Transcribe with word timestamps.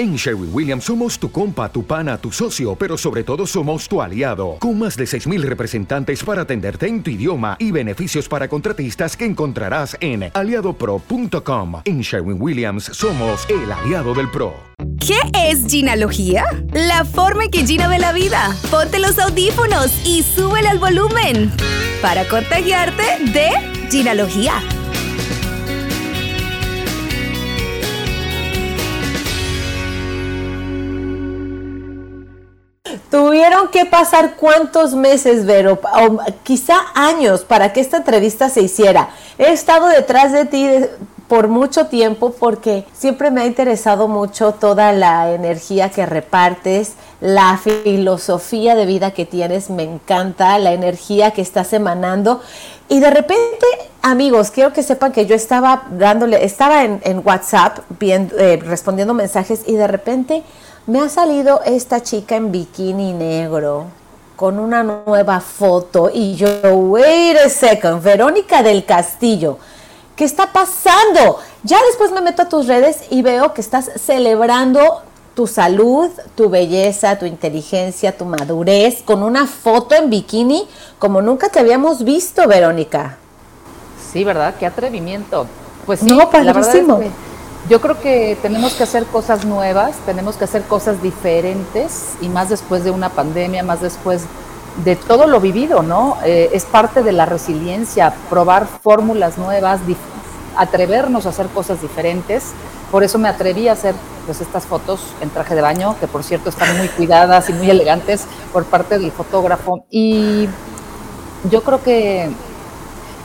En 0.00 0.16
Sherwin 0.16 0.48
Williams 0.50 0.84
somos 0.84 1.18
tu 1.18 1.30
compa, 1.30 1.70
tu 1.70 1.84
pana, 1.84 2.16
tu 2.16 2.32
socio, 2.32 2.74
pero 2.74 2.96
sobre 2.96 3.22
todo 3.22 3.46
somos 3.46 3.86
tu 3.86 4.00
aliado, 4.00 4.56
con 4.58 4.78
más 4.78 4.96
de 4.96 5.04
6.000 5.04 5.42
representantes 5.42 6.24
para 6.24 6.40
atenderte 6.40 6.86
en 6.86 7.02
tu 7.02 7.10
idioma 7.10 7.58
y 7.58 7.70
beneficios 7.70 8.26
para 8.26 8.48
contratistas 8.48 9.14
que 9.14 9.26
encontrarás 9.26 9.98
en 10.00 10.30
aliadopro.com. 10.32 11.82
En 11.84 12.00
Sherwin 12.00 12.40
Williams 12.40 12.84
somos 12.84 13.46
el 13.50 13.70
aliado 13.70 14.14
del 14.14 14.30
PRO. 14.30 14.54
¿Qué 15.06 15.20
es 15.34 15.66
ginalogía? 15.66 16.44
La 16.72 17.04
forma 17.04 17.44
en 17.44 17.50
que 17.50 17.66
Gina 17.66 17.86
ve 17.86 17.98
la 17.98 18.14
vida. 18.14 18.56
Ponte 18.70 19.00
los 19.00 19.18
audífonos 19.18 19.92
y 20.06 20.22
súbele 20.22 20.68
al 20.68 20.78
volumen 20.78 21.52
para 22.00 22.26
contagiarte 22.26 23.02
de 23.34 23.50
ginalogía. 23.90 24.54
Tuvieron 33.10 33.68
que 33.68 33.86
pasar 33.86 34.36
cuántos 34.36 34.94
meses, 34.94 35.44
Vero, 35.44 35.80
o 35.82 36.18
quizá 36.44 36.76
años 36.94 37.44
para 37.44 37.72
que 37.72 37.80
esta 37.80 37.96
entrevista 37.96 38.48
se 38.48 38.62
hiciera. 38.62 39.10
He 39.36 39.52
estado 39.52 39.88
detrás 39.88 40.32
de 40.32 40.44
ti 40.44 40.68
por 41.30 41.48
mucho 41.48 41.86
tiempo 41.86 42.32
porque 42.32 42.84
siempre 42.92 43.30
me 43.30 43.42
ha 43.42 43.46
interesado 43.46 44.08
mucho 44.08 44.52
toda 44.52 44.92
la 44.92 45.32
energía 45.32 45.88
que 45.88 46.04
repartes, 46.04 46.94
la 47.20 47.56
filosofía 47.58 48.74
de 48.74 48.86
vida 48.86 49.12
que 49.12 49.26
tienes, 49.26 49.70
me 49.70 49.84
encanta, 49.84 50.58
la 50.58 50.72
energía 50.72 51.32
que 51.32 51.42
estás 51.42 51.72
emanando. 51.72 52.40
Y 52.88 52.98
de 52.98 53.10
repente, 53.10 53.66
amigos, 54.02 54.50
quiero 54.50 54.72
que 54.72 54.82
sepan 54.82 55.12
que 55.12 55.26
yo 55.26 55.36
estaba 55.36 55.84
dándole, 55.92 56.44
estaba 56.44 56.84
en, 56.84 57.22
WhatsApp 57.24 57.78
viendo, 57.98 58.36
eh, 58.36 58.56
respondiendo 58.56 59.14
mensajes 59.14 59.62
y 59.66 59.74
de 59.74 59.86
repente 59.86 60.42
me 60.90 61.00
ha 61.00 61.08
salido 61.08 61.60
esta 61.64 62.02
chica 62.02 62.34
en 62.34 62.50
bikini 62.50 63.12
negro 63.12 63.84
con 64.34 64.58
una 64.58 64.82
nueva 64.82 65.38
foto 65.38 66.10
y 66.12 66.34
yo, 66.34 66.48
wait 66.74 67.36
a 67.36 67.48
second, 67.48 68.02
Verónica 68.02 68.64
del 68.64 68.84
Castillo, 68.84 69.58
¿qué 70.16 70.24
está 70.24 70.52
pasando? 70.52 71.38
Ya 71.62 71.78
después 71.86 72.10
me 72.10 72.20
meto 72.20 72.42
a 72.42 72.48
tus 72.48 72.66
redes 72.66 73.04
y 73.08 73.22
veo 73.22 73.54
que 73.54 73.60
estás 73.60 73.88
celebrando 74.04 75.02
tu 75.36 75.46
salud, 75.46 76.10
tu 76.34 76.50
belleza, 76.50 77.16
tu 77.20 77.24
inteligencia, 77.24 78.18
tu 78.18 78.24
madurez, 78.24 79.00
con 79.04 79.22
una 79.22 79.46
foto 79.46 79.94
en 79.94 80.10
bikini 80.10 80.66
como 80.98 81.22
nunca 81.22 81.50
te 81.50 81.60
habíamos 81.60 82.02
visto, 82.02 82.48
Verónica. 82.48 83.16
Sí, 84.12 84.24
¿verdad? 84.24 84.56
Qué 84.58 84.66
atrevimiento. 84.66 85.46
Pues 85.86 86.00
sí, 86.00 86.06
no, 86.06 86.28
la 86.32 86.52
verdad 86.52 86.74
yo 87.68 87.80
creo 87.80 88.00
que 88.00 88.36
tenemos 88.40 88.74
que 88.74 88.84
hacer 88.84 89.04
cosas 89.06 89.44
nuevas, 89.44 89.96
tenemos 90.06 90.36
que 90.36 90.44
hacer 90.44 90.62
cosas 90.62 91.02
diferentes 91.02 92.14
y 92.20 92.28
más 92.28 92.48
después 92.48 92.84
de 92.84 92.90
una 92.90 93.10
pandemia, 93.10 93.62
más 93.62 93.80
después 93.80 94.22
de 94.84 94.96
todo 94.96 95.26
lo 95.26 95.40
vivido, 95.40 95.82
¿no? 95.82 96.16
Eh, 96.24 96.50
es 96.52 96.64
parte 96.64 97.02
de 97.02 97.12
la 97.12 97.26
resiliencia, 97.26 98.14
probar 98.30 98.66
fórmulas 98.66 99.36
nuevas, 99.36 99.80
atrevernos 100.56 101.26
a 101.26 101.30
hacer 101.30 101.46
cosas 101.48 101.82
diferentes. 101.82 102.52
Por 102.90 103.04
eso 103.04 103.18
me 103.18 103.28
atreví 103.28 103.68
a 103.68 103.72
hacer 103.72 103.94
pues, 104.26 104.40
estas 104.40 104.64
fotos 104.64 105.00
en 105.20 105.30
traje 105.30 105.54
de 105.54 105.60
baño, 105.60 105.96
que 106.00 106.06
por 106.06 106.24
cierto 106.24 106.48
están 106.48 106.76
muy 106.78 106.88
cuidadas 106.88 107.50
y 107.50 107.52
muy 107.52 107.70
elegantes 107.70 108.24
por 108.52 108.64
parte 108.64 108.98
del 108.98 109.12
fotógrafo. 109.12 109.84
Y 109.90 110.48
yo 111.50 111.62
creo 111.62 111.82
que 111.82 112.30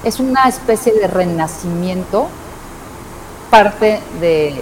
es 0.03 0.19
una 0.19 0.47
especie 0.47 0.93
de 0.93 1.07
renacimiento 1.07 2.27
parte 3.55 4.01
de 4.19 4.53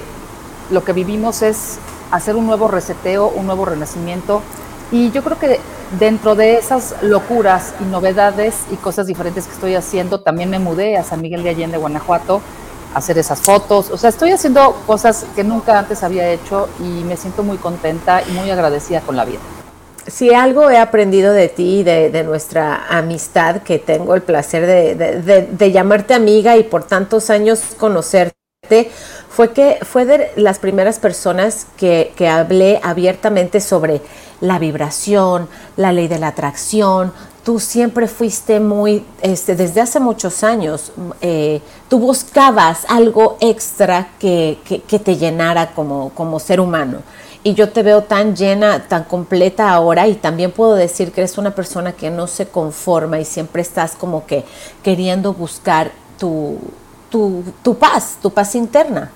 lo 0.69 0.83
que 0.83 0.93
vivimos 0.93 1.41
es 1.41 1.79
hacer 2.11 2.35
un 2.35 2.45
nuevo 2.45 2.67
reseteo, 2.67 3.27
un 3.27 3.47
nuevo 3.47 3.65
renacimiento. 3.65 4.43
Y 4.91 5.09
yo 5.09 5.23
creo 5.23 5.39
que 5.39 5.59
dentro 5.99 6.35
de 6.35 6.57
esas 6.57 6.93
locuras 7.01 7.73
y 7.81 7.85
novedades 7.85 8.53
y 8.71 8.75
cosas 8.75 9.07
diferentes 9.07 9.47
que 9.47 9.53
estoy 9.53 9.73
haciendo, 9.73 10.21
también 10.21 10.51
me 10.51 10.59
mudé 10.59 10.95
a 10.95 11.03
San 11.03 11.21
Miguel 11.21 11.41
de 11.41 11.49
Allende, 11.49 11.77
Guanajuato, 11.77 12.39
a 12.93 12.99
hacer 12.99 13.17
esas 13.17 13.41
fotos. 13.41 13.89
O 13.89 13.97
sea, 13.97 14.11
estoy 14.11 14.31
haciendo 14.31 14.75
cosas 14.85 15.25
que 15.35 15.43
nunca 15.43 15.79
antes 15.79 16.03
había 16.03 16.29
hecho 16.29 16.69
y 16.79 17.03
me 17.03 17.17
siento 17.17 17.41
muy 17.41 17.57
contenta 17.57 18.21
y 18.21 18.31
muy 18.33 18.51
agradecida 18.51 19.01
con 19.01 19.15
la 19.15 19.25
vida. 19.25 19.39
Si 20.05 20.35
algo 20.35 20.69
he 20.69 20.77
aprendido 20.77 21.33
de 21.33 21.49
ti, 21.49 21.81
de, 21.81 22.11
de 22.11 22.23
nuestra 22.23 22.85
amistad, 22.89 23.63
que 23.63 23.79
tengo 23.79 24.13
el 24.13 24.21
placer 24.21 24.67
de, 24.67 25.47
de 25.49 25.71
llamarte 25.71 26.13
amiga 26.13 26.57
y 26.57 26.63
por 26.63 26.83
tantos 26.83 27.31
años 27.31 27.63
conocerte, 27.79 28.42
fue 29.29 29.51
que 29.51 29.79
fue 29.81 30.05
de 30.05 30.31
las 30.35 30.59
primeras 30.59 30.99
personas 30.99 31.65
que, 31.75 32.13
que, 32.15 32.27
hablé 32.27 32.79
abiertamente 32.83 33.59
sobre 33.61 34.01
la 34.41 34.59
vibración, 34.59 35.47
la 35.75 35.91
ley 35.91 36.07
de 36.07 36.19
la 36.19 36.27
atracción. 36.27 37.11
Tú 37.43 37.59
siempre 37.59 38.07
fuiste 38.07 38.59
muy, 38.59 39.03
este, 39.21 39.55
desde 39.55 39.81
hace 39.81 39.99
muchos 39.99 40.43
años, 40.43 40.91
eh, 41.21 41.61
tú 41.89 41.99
buscabas 41.99 42.85
algo 42.87 43.37
extra 43.41 44.09
que, 44.19 44.59
que, 44.65 44.99
te 44.99 45.17
llenara 45.17 45.71
como, 45.73 46.11
como 46.11 46.39
ser 46.39 46.59
humano. 46.59 46.99
Y 47.45 47.55
yo 47.55 47.69
te 47.69 47.83
veo 47.83 48.03
tan 48.03 48.35
llena, 48.35 48.87
tan 48.87 49.03
completa 49.03 49.71
ahora 49.71 50.07
y 50.07 50.13
también 50.13 50.51
puedo 50.51 50.75
decir 50.75 51.11
que 51.11 51.21
eres 51.21 51.37
una 51.37 51.53
persona 51.53 51.91
que 51.91 52.09
no 52.09 52.27
se 52.27 52.47
conforma 52.47 53.19
y 53.19 53.25
siempre 53.25 53.61
estás 53.61 53.95
como 53.95 54.25
que 54.25 54.45
queriendo 54.81 55.33
buscar 55.33 55.91
tu, 56.17 56.57
tu, 57.13 57.77
paz, 57.77 58.17
tu 58.21 58.31
paz 58.31 58.55
interna. 58.55 59.11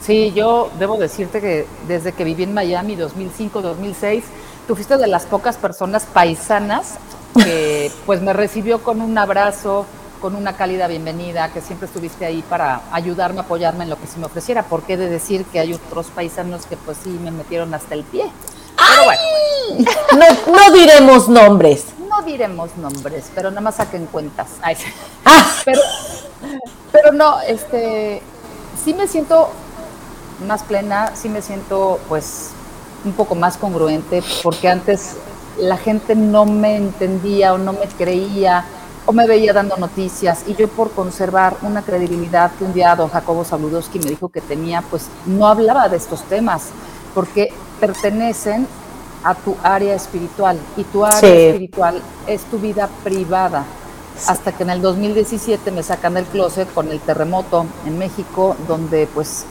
Sí, 0.00 0.32
yo 0.32 0.70
debo 0.78 0.96
decirte 0.96 1.40
que 1.40 1.66
desde 1.88 2.12
que 2.12 2.22
viví 2.22 2.44
en 2.44 2.54
Miami 2.54 2.96
2005-2006, 2.96 4.22
tú 4.68 4.76
fuiste 4.76 4.96
de 4.96 5.08
las 5.08 5.26
pocas 5.26 5.56
personas 5.56 6.06
paisanas 6.06 6.94
que 7.34 7.90
pues 8.06 8.22
me 8.22 8.32
recibió 8.32 8.82
con 8.82 9.02
un 9.02 9.18
abrazo, 9.18 9.86
con 10.20 10.36
una 10.36 10.56
cálida 10.56 10.86
bienvenida, 10.86 11.52
que 11.52 11.60
siempre 11.60 11.86
estuviste 11.86 12.24
ahí 12.24 12.44
para 12.48 12.82
ayudarme, 12.92 13.40
apoyarme 13.40 13.84
en 13.84 13.90
lo 13.90 14.00
que 14.00 14.06
se 14.06 14.18
me 14.18 14.26
ofreciera. 14.26 14.62
¿Por 14.62 14.82
qué 14.84 14.96
de 14.96 15.10
decir 15.10 15.44
que 15.46 15.58
hay 15.58 15.74
otros 15.74 16.06
paisanos 16.06 16.64
que 16.66 16.76
pues 16.76 16.98
sí 17.02 17.10
me 17.10 17.32
metieron 17.32 17.74
hasta 17.74 17.94
el 17.94 18.04
pie? 18.04 18.30
Pero 18.76 19.04
bueno. 19.04 19.20
No, 20.16 20.52
no 20.52 20.72
diremos 20.72 21.28
nombres. 21.28 21.86
No 22.08 22.22
diremos 22.22 22.76
nombres, 22.76 23.30
pero 23.34 23.50
nada 23.50 23.62
más 23.62 23.76
saquen 23.76 24.06
cuentas. 24.06 24.48
Ah. 25.24 25.44
Pero 25.64 25.80
pero 26.92 27.12
no, 27.12 27.40
este, 27.40 28.22
sí 28.82 28.94
me 28.94 29.06
siento 29.06 29.48
más 30.46 30.62
plena, 30.62 31.14
sí 31.14 31.28
me 31.28 31.42
siento 31.42 31.98
pues 32.08 32.50
un 33.04 33.12
poco 33.12 33.34
más 33.34 33.56
congruente, 33.56 34.22
porque 34.42 34.68
antes 34.68 35.16
la 35.58 35.76
gente 35.76 36.14
no 36.14 36.44
me 36.44 36.76
entendía 36.76 37.54
o 37.54 37.58
no 37.58 37.72
me 37.72 37.86
creía 37.86 38.64
o 39.06 39.12
me 39.12 39.26
veía 39.26 39.52
dando 39.52 39.76
noticias. 39.76 40.44
Y 40.46 40.54
yo 40.54 40.68
por 40.68 40.90
conservar 40.90 41.56
una 41.62 41.82
credibilidad 41.82 42.52
que 42.58 42.64
un 42.64 42.74
día 42.74 42.94
don 42.94 43.08
Jacobo 43.08 43.44
Saludowski 43.44 43.98
me 43.98 44.10
dijo 44.10 44.28
que 44.28 44.40
tenía, 44.40 44.82
pues 44.82 45.08
no 45.26 45.46
hablaba 45.46 45.88
de 45.88 45.96
estos 45.96 46.22
temas, 46.24 46.66
porque 47.14 47.52
pertenecen 47.80 48.66
a 49.24 49.34
tu 49.34 49.56
área 49.62 49.94
espiritual 49.94 50.58
y 50.76 50.84
tu 50.84 51.04
área 51.04 51.18
espiritual 51.18 52.00
es 52.26 52.42
tu 52.44 52.58
vida 52.58 52.88
privada 53.02 53.64
hasta 54.26 54.52
que 54.52 54.62
en 54.62 54.70
el 54.70 54.82
2017 54.82 55.70
me 55.70 55.82
sacan 55.82 56.14
del 56.14 56.24
closet 56.24 56.72
con 56.72 56.90
el 56.90 57.00
terremoto 57.00 57.66
en 57.86 57.98
México, 57.98 58.56
donde 58.66 59.06
pues 59.06 59.44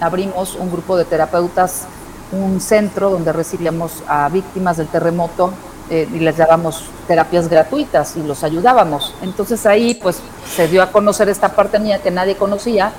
abrimos 0.00 0.54
un 0.54 0.70
grupo 0.70 0.96
de 0.96 1.04
terapeutas, 1.04 1.86
un 2.32 2.60
centro 2.60 3.10
donde 3.10 3.32
recibíamos 3.32 4.02
a 4.08 4.28
víctimas 4.28 4.76
del 4.76 4.88
terremoto 4.88 5.52
eh, 5.90 6.08
y 6.12 6.18
les 6.18 6.36
dábamos 6.36 6.84
terapias 7.06 7.48
gratuitas 7.48 8.16
y 8.16 8.22
los 8.22 8.42
ayudábamos. 8.42 9.14
Entonces 9.22 9.64
ahí 9.66 9.94
pues 9.94 10.20
se 10.54 10.68
dio 10.68 10.82
a 10.82 10.90
conocer 10.90 11.28
esta 11.28 11.50
parte 11.50 11.78
mía 11.78 12.02
que 12.02 12.10
nadie 12.10 12.36
conocía 12.36 12.92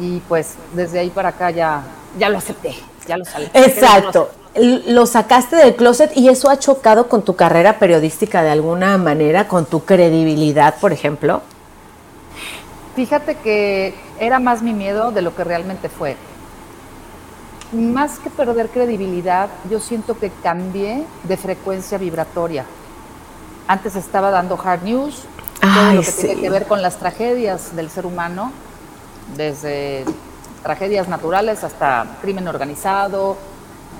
y 0.00 0.20
pues 0.20 0.54
desde 0.74 1.00
ahí 1.00 1.10
para 1.10 1.30
acá 1.30 1.50
ya, 1.50 1.82
ya 2.18 2.28
lo 2.28 2.38
acepté, 2.38 2.74
ya 3.08 3.16
lo 3.16 3.24
salí. 3.24 3.48
Exacto 3.54 4.30
lo 4.58 5.06
sacaste 5.06 5.56
del 5.56 5.76
closet 5.76 6.16
y 6.16 6.28
eso 6.28 6.50
ha 6.50 6.58
chocado 6.58 7.08
con 7.08 7.22
tu 7.22 7.36
carrera 7.36 7.78
periodística 7.78 8.42
de 8.42 8.50
alguna 8.50 8.98
manera, 8.98 9.46
con 9.46 9.66
tu 9.66 9.84
credibilidad, 9.84 10.76
por 10.80 10.92
ejemplo? 10.92 11.42
Fíjate 12.96 13.36
que 13.36 13.94
era 14.18 14.40
más 14.40 14.62
mi 14.62 14.72
miedo 14.72 15.12
de 15.12 15.22
lo 15.22 15.34
que 15.36 15.44
realmente 15.44 15.88
fue. 15.88 16.16
Más 17.72 18.18
que 18.18 18.30
perder 18.30 18.70
credibilidad, 18.70 19.48
yo 19.70 19.78
siento 19.78 20.18
que 20.18 20.32
cambié 20.42 21.04
de 21.22 21.36
frecuencia 21.36 21.98
vibratoria. 21.98 22.64
Antes 23.68 23.94
estaba 23.94 24.30
dando 24.30 24.58
hard 24.62 24.82
news, 24.82 25.22
todo 25.60 25.92
lo 25.92 26.02
que 26.02 26.12
tiene 26.12 26.40
que 26.40 26.50
ver 26.50 26.66
con 26.66 26.82
las 26.82 26.96
tragedias 26.96 27.76
del 27.76 27.90
ser 27.90 28.06
humano, 28.06 28.50
desde 29.36 30.04
tragedias 30.68 31.08
naturales 31.08 31.64
hasta 31.64 32.04
crimen 32.20 32.46
organizado, 32.46 33.38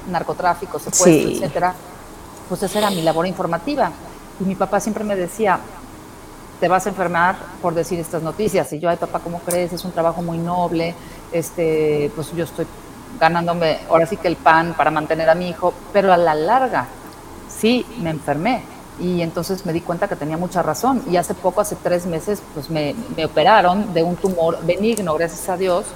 narcotráfico, 0.06 0.78
secuestro, 0.78 1.30
etcétera, 1.30 1.74
pues 2.46 2.62
esa 2.62 2.78
era 2.80 2.90
mi 2.90 3.00
labor 3.00 3.26
informativa. 3.26 3.90
Y 4.38 4.44
mi 4.44 4.54
papá 4.54 4.78
siempre 4.78 5.02
me 5.02 5.16
decía, 5.16 5.58
te 6.60 6.68
vas 6.68 6.84
a 6.84 6.90
enfermar 6.90 7.36
por 7.62 7.72
decir 7.72 7.98
estas 7.98 8.22
noticias. 8.22 8.70
Y 8.74 8.80
yo, 8.80 8.90
ay 8.90 8.98
papá, 8.98 9.20
¿cómo 9.20 9.38
crees? 9.38 9.72
Es 9.72 9.82
un 9.86 9.92
trabajo 9.92 10.20
muy 10.20 10.36
noble, 10.36 10.94
este, 11.32 12.12
pues 12.14 12.34
yo 12.34 12.44
estoy 12.44 12.66
ganándome 13.18 13.78
ahora 13.88 14.04
sí 14.04 14.18
que 14.18 14.28
el 14.28 14.36
pan 14.36 14.74
para 14.76 14.90
mantener 14.90 15.30
a 15.30 15.34
mi 15.34 15.48
hijo, 15.48 15.72
pero 15.94 16.12
a 16.12 16.18
la 16.18 16.34
larga 16.34 16.86
sí 17.48 17.86
me 18.02 18.10
enfermé 18.10 18.62
y 19.00 19.22
entonces 19.22 19.64
me 19.64 19.72
di 19.72 19.80
cuenta 19.80 20.06
que 20.06 20.16
tenía 20.16 20.36
mucha 20.36 20.62
razón 20.62 21.02
y 21.10 21.16
hace 21.16 21.32
poco, 21.32 21.62
hace 21.62 21.76
tres 21.76 22.04
meses, 22.04 22.42
pues 22.52 22.68
me, 22.68 22.94
operaron 23.24 23.94
de 23.94 24.02
un 24.02 24.16
tumor 24.16 24.58
benigno, 24.66 25.14
gracias 25.14 25.48
a 25.48 25.56
Dios, 25.56 25.86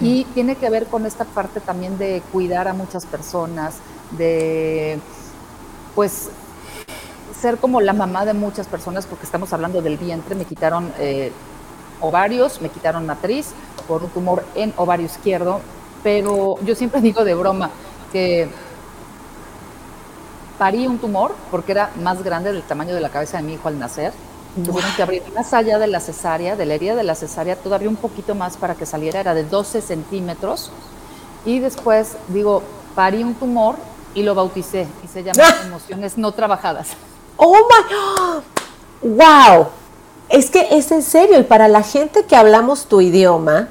y 0.00 0.24
tiene 0.24 0.56
que 0.56 0.68
ver 0.70 0.86
con 0.86 1.06
esta 1.06 1.24
parte 1.24 1.60
también 1.60 1.98
de 1.98 2.22
cuidar 2.32 2.68
a 2.68 2.72
muchas 2.72 3.06
personas, 3.06 3.76
de 4.12 4.98
pues 5.94 6.30
ser 7.40 7.58
como 7.58 7.80
la 7.80 7.92
mamá 7.92 8.24
de 8.24 8.34
muchas 8.34 8.66
personas, 8.66 9.06
porque 9.06 9.24
estamos 9.24 9.52
hablando 9.52 9.82
del 9.82 9.96
vientre, 9.96 10.34
me 10.34 10.44
quitaron 10.44 10.92
eh, 10.98 11.32
ovarios, 12.00 12.60
me 12.60 12.68
quitaron 12.68 13.06
matriz 13.06 13.50
por 13.88 14.04
un 14.04 14.10
tumor 14.10 14.44
en 14.54 14.72
ovario 14.76 15.06
izquierdo, 15.06 15.60
pero 16.02 16.56
yo 16.64 16.74
siempre 16.74 17.00
digo 17.02 17.24
de 17.24 17.34
broma 17.34 17.70
que 18.12 18.48
parí 20.58 20.86
un 20.86 20.98
tumor 20.98 21.34
porque 21.50 21.72
era 21.72 21.90
más 22.00 22.22
grande 22.22 22.52
del 22.52 22.62
tamaño 22.62 22.94
de 22.94 23.00
la 23.00 23.08
cabeza 23.08 23.38
de 23.38 23.42
mi 23.42 23.54
hijo 23.54 23.68
al 23.68 23.78
nacer. 23.78 24.12
Tuvieron 24.54 24.90
que 24.94 25.02
abrir 25.02 25.22
más 25.34 25.54
allá 25.54 25.78
de 25.78 25.86
la 25.86 26.00
cesárea, 26.00 26.56
de 26.56 26.66
la 26.66 26.74
herida 26.74 26.94
de 26.94 27.04
la 27.04 27.14
cesárea, 27.14 27.56
todavía 27.56 27.88
un 27.88 27.96
poquito 27.96 28.34
más 28.34 28.58
para 28.58 28.74
que 28.74 28.84
saliera, 28.84 29.20
era 29.20 29.34
de 29.34 29.44
12 29.44 29.80
centímetros. 29.80 30.70
Y 31.46 31.58
después, 31.58 32.16
digo, 32.28 32.62
parí 32.94 33.22
un 33.22 33.34
tumor 33.34 33.76
y 34.14 34.22
lo 34.22 34.34
bauticé 34.34 34.86
y 35.02 35.08
se 35.08 35.22
llama 35.22 35.42
emociones 35.66 36.18
no 36.18 36.32
trabajadas. 36.32 36.88
¡Oh, 37.36 37.56
my! 39.02 39.10
¡Wow! 39.10 39.68
Es 40.28 40.50
que 40.50 40.68
es 40.70 40.92
en 40.92 41.02
serio, 41.02 41.38
y 41.40 41.42
para 41.44 41.68
la 41.68 41.82
gente 41.82 42.24
que 42.24 42.36
hablamos 42.36 42.86
tu 42.86 43.00
idioma, 43.00 43.68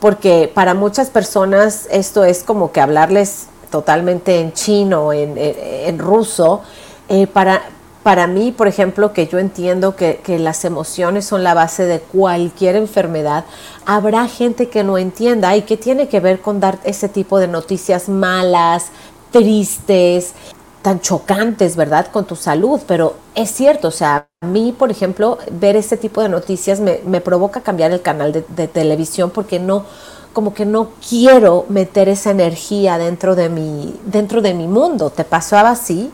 porque 0.00 0.50
para 0.52 0.74
muchas 0.74 1.10
personas 1.10 1.88
esto 1.90 2.24
es 2.24 2.42
como 2.42 2.72
que 2.72 2.80
hablarles 2.80 3.46
totalmente 3.70 4.40
en 4.40 4.52
chino, 4.52 5.12
en, 5.12 5.34
en, 5.36 5.98
ruso, 5.98 6.62
eh, 7.08 7.26
para, 7.26 7.62
para 8.04 8.26
mí, 8.26 8.52
por 8.52 8.68
ejemplo, 8.68 9.12
que 9.12 9.26
yo 9.26 9.38
entiendo 9.38 9.96
que, 9.96 10.20
que, 10.22 10.38
las 10.38 10.64
emociones 10.64 11.24
son 11.24 11.42
la 11.42 11.54
base 11.54 11.86
de 11.86 12.00
cualquier 12.00 12.76
enfermedad, 12.76 13.46
habrá 13.86 14.28
gente 14.28 14.68
que 14.68 14.84
no 14.84 14.98
entienda 14.98 15.56
y 15.56 15.62
que 15.62 15.78
tiene 15.78 16.06
que 16.06 16.20
ver 16.20 16.40
con 16.40 16.60
dar 16.60 16.78
ese 16.84 17.08
tipo 17.08 17.40
de 17.40 17.48
noticias 17.48 18.10
malas, 18.10 18.90
tristes, 19.32 20.34
tan 20.82 21.00
chocantes, 21.00 21.76
¿verdad?, 21.76 22.08
con 22.12 22.26
tu 22.26 22.36
salud, 22.36 22.78
pero 22.86 23.14
es 23.34 23.50
cierto, 23.50 23.88
o 23.88 23.90
sea, 23.90 24.26
a 24.42 24.46
mí, 24.46 24.74
por 24.78 24.90
ejemplo, 24.90 25.38
ver 25.50 25.74
ese 25.74 25.96
tipo 25.96 26.20
de 26.20 26.28
noticias 26.28 26.80
me, 26.80 27.00
me 27.06 27.22
provoca 27.22 27.62
cambiar 27.62 27.90
el 27.90 28.02
canal 28.02 28.32
de, 28.32 28.44
de, 28.54 28.68
televisión 28.68 29.30
porque 29.30 29.58
no, 29.58 29.86
como 30.34 30.52
que 30.52 30.66
no 30.66 30.90
quiero 31.08 31.64
meter 31.70 32.10
esa 32.10 32.32
energía 32.32 32.98
dentro 32.98 33.34
de 33.34 33.48
mi, 33.48 33.98
dentro 34.04 34.42
de 34.42 34.52
mi 34.52 34.68
mundo. 34.68 35.08
¿Te 35.08 35.24
pasaba 35.24 35.70
así? 35.70 36.12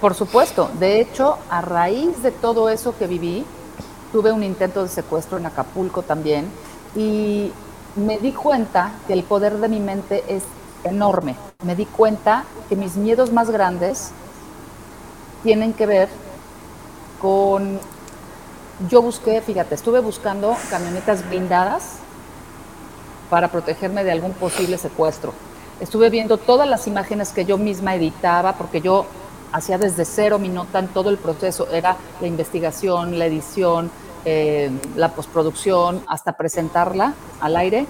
Por 0.00 0.14
supuesto. 0.14 0.70
De 0.78 1.00
hecho, 1.00 1.36
a 1.50 1.60
raíz 1.60 2.22
de 2.22 2.30
todo 2.30 2.70
eso 2.70 2.96
que 2.96 3.06
viví, 3.06 3.44
tuve 4.12 4.32
un 4.32 4.42
intento 4.42 4.82
de 4.82 4.88
secuestro 4.88 5.38
en 5.38 5.46
Acapulco 5.46 6.02
también 6.02 6.50
y 6.96 7.52
me 7.96 8.18
di 8.18 8.32
cuenta 8.32 8.92
que 9.06 9.12
el 9.12 9.22
poder 9.24 9.58
de 9.58 9.68
mi 9.68 9.78
mente 9.78 10.24
es 10.28 10.44
enorme. 10.84 11.36
Me 11.62 11.76
di 11.76 11.84
cuenta 11.84 12.44
que 12.68 12.76
mis 12.76 12.96
miedos 12.96 13.30
más 13.32 13.50
grandes 13.50 14.10
tienen 15.42 15.74
que 15.74 15.86
ver 15.86 16.08
con... 17.20 17.78
Yo 18.88 19.02
busqué, 19.02 19.42
fíjate, 19.42 19.74
estuve 19.74 20.00
buscando 20.00 20.56
camionetas 20.70 21.28
blindadas 21.28 21.96
para 23.28 23.48
protegerme 23.48 24.02
de 24.04 24.12
algún 24.12 24.32
posible 24.32 24.78
secuestro. 24.78 25.34
Estuve 25.80 26.08
viendo 26.08 26.38
todas 26.38 26.66
las 26.66 26.86
imágenes 26.86 27.32
que 27.32 27.44
yo 27.44 27.58
misma 27.58 27.94
editaba, 27.94 28.54
porque 28.54 28.80
yo 28.80 29.04
hacía 29.52 29.78
desde 29.78 30.04
cero 30.04 30.38
mi 30.38 30.48
nota 30.48 30.78
en 30.78 30.88
todo 30.88 31.10
el 31.10 31.18
proceso. 31.18 31.68
Era 31.70 31.96
la 32.20 32.26
investigación, 32.26 33.18
la 33.18 33.26
edición, 33.26 33.90
eh, 34.24 34.70
la 34.96 35.14
postproducción, 35.14 36.02
hasta 36.06 36.32
presentarla 36.32 37.14
al 37.40 37.56
aire. 37.56 37.86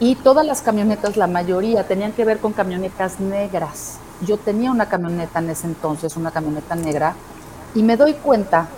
Y 0.00 0.14
todas 0.16 0.46
las 0.46 0.62
camionetas, 0.62 1.16
la 1.16 1.26
mayoría, 1.26 1.86
tenían 1.86 2.12
que 2.12 2.24
ver 2.24 2.38
con 2.38 2.52
camionetas 2.52 3.18
negras. 3.20 3.98
Yo 4.20 4.36
tenía 4.36 4.70
una 4.70 4.88
camioneta 4.88 5.40
en 5.40 5.50
ese 5.50 5.66
entonces, 5.66 6.16
una 6.16 6.30
camioneta 6.30 6.74
negra, 6.74 7.14
y 7.74 7.82
me 7.82 7.96
doy 7.96 8.14
cuenta 8.14 8.68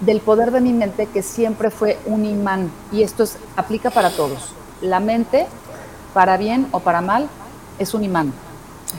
del 0.00 0.20
poder 0.20 0.50
de 0.50 0.60
mi 0.60 0.72
mente 0.72 1.06
que 1.06 1.22
siempre 1.22 1.70
fue 1.70 1.98
un 2.06 2.24
imán. 2.24 2.70
Y 2.90 3.02
esto 3.02 3.22
es, 3.22 3.36
aplica 3.56 3.90
para 3.90 4.10
todos 4.10 4.54
la 4.80 5.00
mente, 5.00 5.46
para 6.14 6.36
bien 6.36 6.68
o 6.72 6.80
para 6.80 7.00
mal, 7.00 7.28
es 7.78 7.94
un 7.94 8.04
imán. 8.04 8.32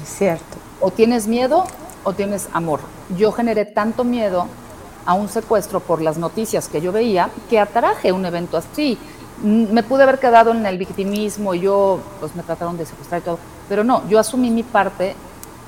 Es 0.01 0.09
cierto. 0.09 0.57
O 0.79 0.91
tienes 0.91 1.27
miedo 1.27 1.65
o 2.03 2.13
tienes 2.13 2.49
amor. 2.53 2.79
Yo 3.17 3.31
generé 3.31 3.65
tanto 3.65 4.03
miedo 4.03 4.47
a 5.05 5.13
un 5.13 5.29
secuestro 5.29 5.79
por 5.79 6.01
las 6.01 6.17
noticias 6.17 6.67
que 6.67 6.81
yo 6.81 6.91
veía 6.91 7.29
que 7.49 7.59
atraje 7.59 8.11
un 8.11 8.25
evento 8.25 8.57
así. 8.57 8.97
Me 9.43 9.81
pude 9.83 10.03
haber 10.03 10.19
quedado 10.19 10.51
en 10.51 10.65
el 10.65 10.77
victimismo 10.77 11.53
y 11.53 11.61
yo, 11.61 11.99
pues 12.19 12.35
me 12.35 12.43
trataron 12.43 12.77
de 12.77 12.85
secuestrar 12.85 13.21
y 13.21 13.23
todo, 13.23 13.39
pero 13.67 13.83
no, 13.83 14.07
yo 14.07 14.19
asumí 14.19 14.51
mi 14.51 14.63
parte, 14.63 15.15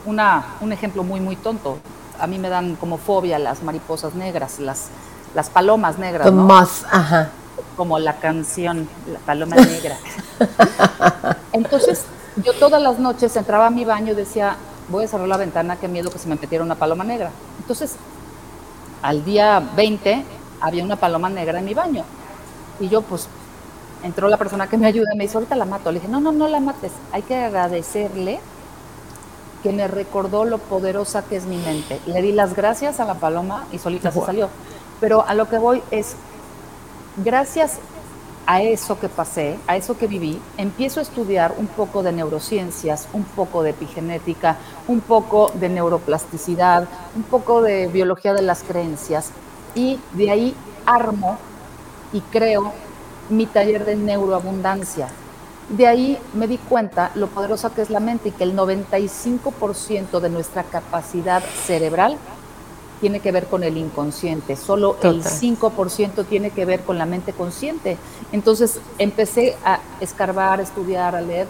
una, 0.06 0.46
un 0.62 0.72
ejemplo 0.72 1.04
muy, 1.04 1.20
muy 1.20 1.36
tonto. 1.36 1.78
A 2.20 2.28
mí 2.28 2.38
me 2.38 2.50
dan 2.50 2.76
como 2.76 2.98
fobia 2.98 3.40
las 3.40 3.64
mariposas 3.64 4.14
negras, 4.14 4.60
las, 4.60 4.90
las 5.34 5.50
palomas 5.50 5.98
negras. 5.98 6.32
¿no? 6.32 6.48
ajá 6.54 7.32
como 7.76 8.00
la 8.00 8.14
canción 8.18 8.88
La 9.12 9.20
Paloma 9.20 9.56
Negra. 9.56 9.98
Entonces, 11.52 12.06
yo 12.44 12.54
todas 12.54 12.82
las 12.82 13.00
noches 13.00 13.36
entraba 13.36 13.68
a 13.68 13.70
mi 13.70 13.86
baño 13.86 14.14
y 14.14 14.16
decía, 14.16 14.56
voy 14.94 15.06
a 15.06 15.07
cerrar 15.07 15.28
la 15.28 15.38
ventana, 15.38 15.75
qué 15.75 15.88
miedo 15.88 16.10
que 16.10 16.19
se 16.19 16.30
me 16.30 16.36
metiera 16.36 16.63
una 16.63 16.75
paloma 16.75 17.04
negra. 17.04 17.31
Entonces, 17.60 17.95
al 19.01 19.25
día 19.25 19.62
20 19.75 20.24
había 20.62 20.84
una 20.84 20.95
paloma 20.95 21.30
negra 21.30 21.60
en 21.60 21.66
mi 21.66 21.74
baño. 21.74 22.06
Y 22.80 22.88
yo, 22.88 23.01
pues, 23.01 23.28
entró 24.04 24.28
la 24.30 24.38
persona 24.38 24.68
que 24.68 24.78
me 24.78 24.88
ayuda 24.88 25.13
y 25.13 25.18
me 25.18 25.25
dice, 25.25 25.38
ahorita 25.38 25.56
la 25.56 25.66
mato. 25.66 25.92
Le 25.92 26.00
dije, 26.00 26.12
no, 26.12 26.22
no, 26.22 26.31
no 26.31 26.48
la 26.48 26.60
mates. 26.60 26.92
Hay 27.12 27.24
que 27.24 27.36
agradecerle 27.36 28.40
que 29.62 29.72
me 29.72 29.88
recordó 29.88 30.45
lo 30.45 30.57
poderosa 30.57 31.24
que 31.24 31.38
es 31.38 31.46
mi 31.46 31.57
mente. 31.57 32.00
Le 32.06 32.22
di 32.22 32.31
las 32.31 32.56
gracias 32.56 33.00
a 33.00 33.06
la 33.06 33.16
paloma 33.16 33.66
y 33.72 33.80
solita 33.80 34.12
se 34.12 34.22
salió. 34.22 34.50
Pero 35.00 35.25
a 35.25 35.34
lo 35.34 35.50
que 35.50 35.57
voy 35.57 35.81
es, 35.92 36.16
gracias 37.18 37.80
a 38.46 38.62
eso 38.62 39.00
que 39.00 39.07
pasé, 39.07 39.57
a 39.68 39.78
eso 39.78 39.98
que 39.98 40.07
viví, 40.07 40.39
empiezo 40.57 41.00
a 41.00 41.04
estudiar 41.04 41.56
un 41.57 41.68
poco 41.68 42.04
de 42.04 42.12
neurociencias, 42.12 43.07
un 43.13 43.24
poco 43.24 43.63
de 43.63 43.69
epigenética, 43.69 44.57
un 44.88 45.02
poco 45.02 45.52
de 45.54 45.70
neuroplasticidad, 45.70 46.88
un 47.16 47.24
poco 47.24 47.62
de 47.62 47.88
biología 47.88 48.34
de 48.34 48.42
las 48.42 48.63
creencias 48.63 49.32
y 49.75 50.00
de 50.13 50.32
ahí 50.32 50.56
armo 50.86 51.38
y 52.12 52.22
creo 52.22 52.74
mi 53.30 53.46
taller 53.46 53.86
de 53.86 53.96
neuroabundancia. 53.96 55.08
De 55.70 55.88
ahí 55.88 56.18
me 56.34 56.48
di 56.48 56.58
cuenta 56.58 57.12
lo 57.16 57.28
poderosa 57.28 57.70
que 57.70 57.82
es 57.82 57.90
la 57.90 58.02
mente 58.02 58.30
y 58.30 58.32
que 58.32 58.44
el 58.44 58.56
95% 58.56 60.20
de 60.20 60.30
nuestra 60.30 60.63
capacidad 60.63 61.42
cerebral 61.66 62.18
tiene 63.00 63.20
que 63.20 63.32
ver 63.32 63.48
con 63.48 63.63
el 63.63 63.78
inconsciente, 63.78 64.56
solo 64.56 64.98
el 65.04 65.24
5% 65.24 66.25
tiene 66.25 66.52
que 66.52 66.63
ver 66.63 66.82
con 66.84 66.98
la 66.98 67.06
mente 67.06 67.34
consciente. 67.34 67.98
Entonces 68.32 68.80
empecé 68.98 69.58
a 69.66 69.80
escarbar, 70.00 70.60
a 70.60 70.63
estudiar, 70.63 71.16
a 71.16 71.22
leer 71.22 71.48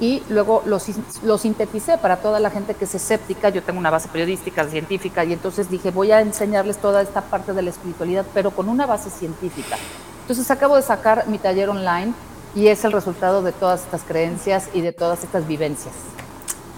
y 0.00 0.22
luego 0.30 0.62
lo, 0.64 0.78
lo, 1.22 1.38
sinteticé 1.38 1.98
para 1.98 2.16
toda 2.16 2.40
la 2.40 2.50
gente 2.50 2.74
que 2.74 2.86
es 2.86 2.94
escéptica. 2.94 3.50
Yo 3.50 3.62
tengo 3.62 3.78
una 3.78 3.90
base 3.90 4.08
periodística, 4.08 4.66
científica, 4.66 5.24
y 5.24 5.34
entonces 5.34 5.70
dije, 5.70 5.90
voy 5.90 6.10
a 6.10 6.20
enseñarles 6.20 6.78
toda 6.78 7.02
esta 7.02 7.20
parte 7.20 7.52
de 7.52 7.62
la 7.62 7.70
espiritualidad, 7.70 8.24
pero 8.32 8.50
con 8.50 8.68
una 8.68 8.86
base 8.86 9.10
científica. 9.10 9.76
Entonces 10.22 10.50
acabo 10.50 10.76
de 10.76 10.82
sacar 10.82 11.28
mi 11.28 11.38
taller 11.38 11.68
online 11.68 12.14
y 12.54 12.68
es 12.68 12.84
el 12.84 12.92
resultado 12.92 13.42
de 13.42 13.52
todas 13.52 13.82
estas 13.82 14.02
creencias 14.02 14.68
y 14.72 14.80
de 14.80 14.92
todas 14.92 15.22
estas 15.22 15.46
vivencias. 15.46 15.94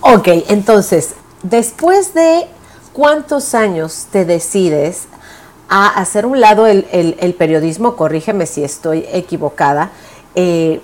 Ok, 0.00 0.28
entonces, 0.48 1.14
después 1.42 2.14
de 2.14 2.46
cuántos 2.92 3.54
años 3.54 4.08
te 4.10 4.24
decides 4.24 5.06
a 5.68 5.88
hacer 5.88 6.26
un 6.26 6.40
lado 6.40 6.66
el, 6.66 7.34
periodismo, 7.38 7.96
corrígeme 7.96 8.46
si 8.46 8.64
estoy 8.64 9.06
equivocada, 9.12 9.90
eh, 10.34 10.82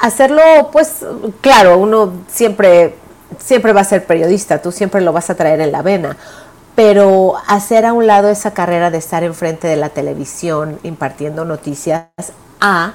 hacerlo, 0.00 0.42
pues, 0.72 1.04
claro, 1.40 1.78
uno 1.78 2.12
siempre, 2.28 2.96
siempre 3.38 3.72
va 3.72 3.82
a 3.82 3.84
ser 3.84 4.06
periodista, 4.06 4.60
tú 4.62 4.72
siempre 4.72 5.00
lo 5.00 5.12
vas 5.12 5.30
a 5.30 5.34
traer 5.34 5.60
en 5.60 5.72
la 5.72 5.82
vena, 5.82 6.16
pero 6.74 7.34
hacer 7.46 7.84
a 7.84 7.92
un 7.92 8.06
lado 8.06 8.28
esa 8.28 8.52
carrera 8.52 8.90
de 8.90 8.98
estar 8.98 9.22
enfrente 9.22 9.68
de 9.68 9.76
la 9.76 9.90
televisión 9.90 10.78
impartiendo 10.82 11.44
noticias 11.44 12.06
a 12.60 12.94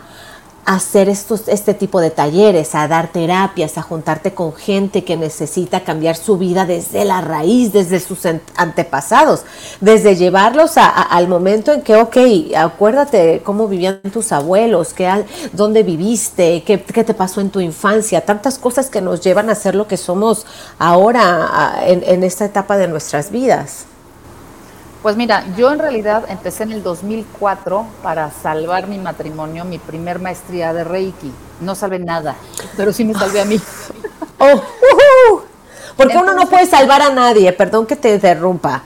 hacer 0.66 1.10
estos, 1.10 1.48
este 1.48 1.74
tipo 1.76 2.02
de 2.02 2.10
talleres, 2.10 2.74
a 2.74 2.88
dar 2.88 3.12
terapias, 3.12 3.78
a 3.78 3.84
juntarte 3.84 4.34
con 4.34 4.54
gente 4.54 5.04
que 5.04 5.16
necesita 5.16 5.84
cambiar 5.84 6.16
su 6.16 6.38
vida 6.38 6.66
desde 6.66 7.06
la 7.06 7.22
raíz, 7.22 7.72
desde 7.72 8.00
sus 8.00 8.20
antepasados, 8.56 9.44
desde 9.80 10.16
llevarlos 10.16 10.74
al 10.78 11.28
momento 11.28 11.72
en 11.72 11.82
que, 11.82 11.96
ok, 11.96 12.18
acuérdate 12.58 13.42
cómo 13.44 13.68
vivían 13.68 14.02
tus 14.12 14.32
abuelos, 14.32 14.94
qué, 14.94 15.26
dónde 15.54 15.84
viviste, 15.84 16.64
qué, 16.64 16.78
te 16.78 17.14
pasó 17.14 17.42
en 17.42 17.52
tu 17.52 17.60
infancia, 17.60 18.22
tantas 18.22 18.58
cosas 18.58 18.90
que 18.90 19.02
nos 19.02 19.22
llevan 19.22 19.50
a 19.50 19.56
ser 19.56 19.76
lo 19.76 19.88
que 19.88 19.98
somos 19.98 20.48
ahora 20.80 21.84
en, 21.86 22.04
en 22.04 22.24
esta 22.24 22.46
etapa 22.46 22.78
de 22.78 22.88
nuestras 22.88 23.30
vidas. 23.30 23.86
Pues 25.06 25.18
mira, 25.18 25.46
yo 25.56 25.72
en 25.72 25.78
realidad 25.78 26.24
empecé 26.30 26.64
en 26.64 26.72
el 26.72 26.82
2004 26.82 27.86
para 28.02 28.32
salvar 28.32 28.88
mi 28.88 28.98
matrimonio, 28.98 29.64
mi 29.64 29.78
primer 29.78 30.18
maestría 30.18 30.74
de 30.74 30.84
Reiki. 30.84 31.32
No 31.62 31.76
salvé 31.76 32.00
nada, 32.00 32.36
pero 32.76 32.92
sí 32.92 33.06
me 33.06 33.14
salvé 33.14 33.42
a 33.42 33.46
mí. 33.46 33.62
Oh, 34.40 35.44
Porque 35.96 36.18
uno 36.18 36.34
no 36.34 36.50
puede 36.50 36.66
salvar 36.66 37.04
a 37.04 37.12
nadie, 37.12 37.54
perdón 37.54 37.86
que 37.86 37.96
te 37.96 38.16
interrumpa. 38.16 38.82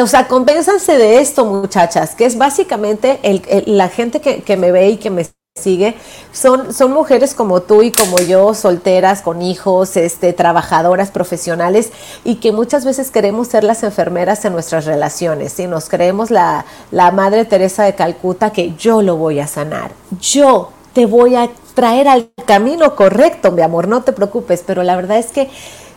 O 0.00 0.06
sea, 0.08 0.26
convénzanse 0.26 0.98
de 0.98 1.20
esto, 1.20 1.44
muchachas, 1.44 2.16
que 2.16 2.26
es 2.26 2.36
básicamente 2.36 3.20
la 3.66 3.88
gente 3.88 4.20
que, 4.20 4.42
que 4.42 4.56
me 4.56 4.72
ve 4.72 4.90
y 4.90 4.96
que 4.96 5.10
me 5.10 5.24
sigue, 5.62 5.94
son, 6.32 6.72
son 6.72 6.92
mujeres 6.92 7.34
como 7.34 7.60
tú 7.60 7.82
y 7.82 7.92
como 7.92 8.18
yo, 8.18 8.54
solteras, 8.54 9.20
con 9.20 9.42
hijos, 9.42 9.98
este, 9.98 10.32
trabajadoras, 10.32 11.10
profesionales, 11.10 11.90
y 12.24 12.36
que 12.36 12.52
muchas 12.52 12.86
veces 12.86 13.10
queremos 13.10 13.48
ser 13.48 13.62
las 13.62 13.82
enfermeras 13.82 14.46
en 14.46 14.54
nuestras 14.54 14.86
relaciones, 14.86 15.58
y 15.60 15.66
nos 15.66 15.90
creemos 15.90 16.30
la, 16.30 16.64
la 16.90 17.10
Madre 17.10 17.44
Teresa 17.44 17.84
de 17.84 17.94
Calcuta 17.94 18.50
que 18.50 18.74
yo 18.76 19.02
lo 19.02 19.16
voy 19.16 19.40
a 19.40 19.46
sanar, 19.46 19.92
yo 20.20 20.70
te 20.94 21.04
voy 21.04 21.36
a 21.36 21.50
traer 21.74 22.08
al 22.08 22.30
camino 22.46 22.96
correcto, 22.96 23.52
mi 23.52 23.60
amor, 23.60 23.88
no 23.88 24.02
te 24.02 24.12
preocupes, 24.12 24.64
pero 24.66 24.82
la 24.82 24.96
verdad 24.96 25.18
es 25.18 25.26
que 25.26 25.50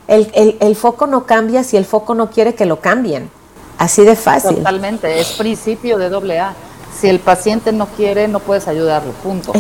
el, 0.10 0.30
el, 0.36 0.58
el 0.60 0.76
foco 0.76 1.08
no 1.08 1.26
cambia 1.26 1.64
si 1.64 1.78
el 1.78 1.86
foco 1.86 2.14
no 2.14 2.30
quiere 2.30 2.56
que 2.56 2.66
lo 2.66 2.82
cambien. 2.82 3.30
Así 3.78 4.06
de 4.06 4.16
fácil. 4.16 4.58
Totalmente, 4.58 5.20
es 5.20 5.34
principio 5.34 5.98
de 5.98 6.08
doble 6.10 6.40
A 6.40 6.54
si 7.00 7.10
el 7.10 7.20
paciente 7.20 7.72
no 7.72 7.88
quiere, 7.88 8.28
no 8.28 8.40
puedes 8.40 8.68
ayudarlo, 8.68 9.12
punto. 9.12 9.54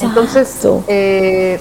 Entonces, 0.00 0.66
eh, 0.88 1.60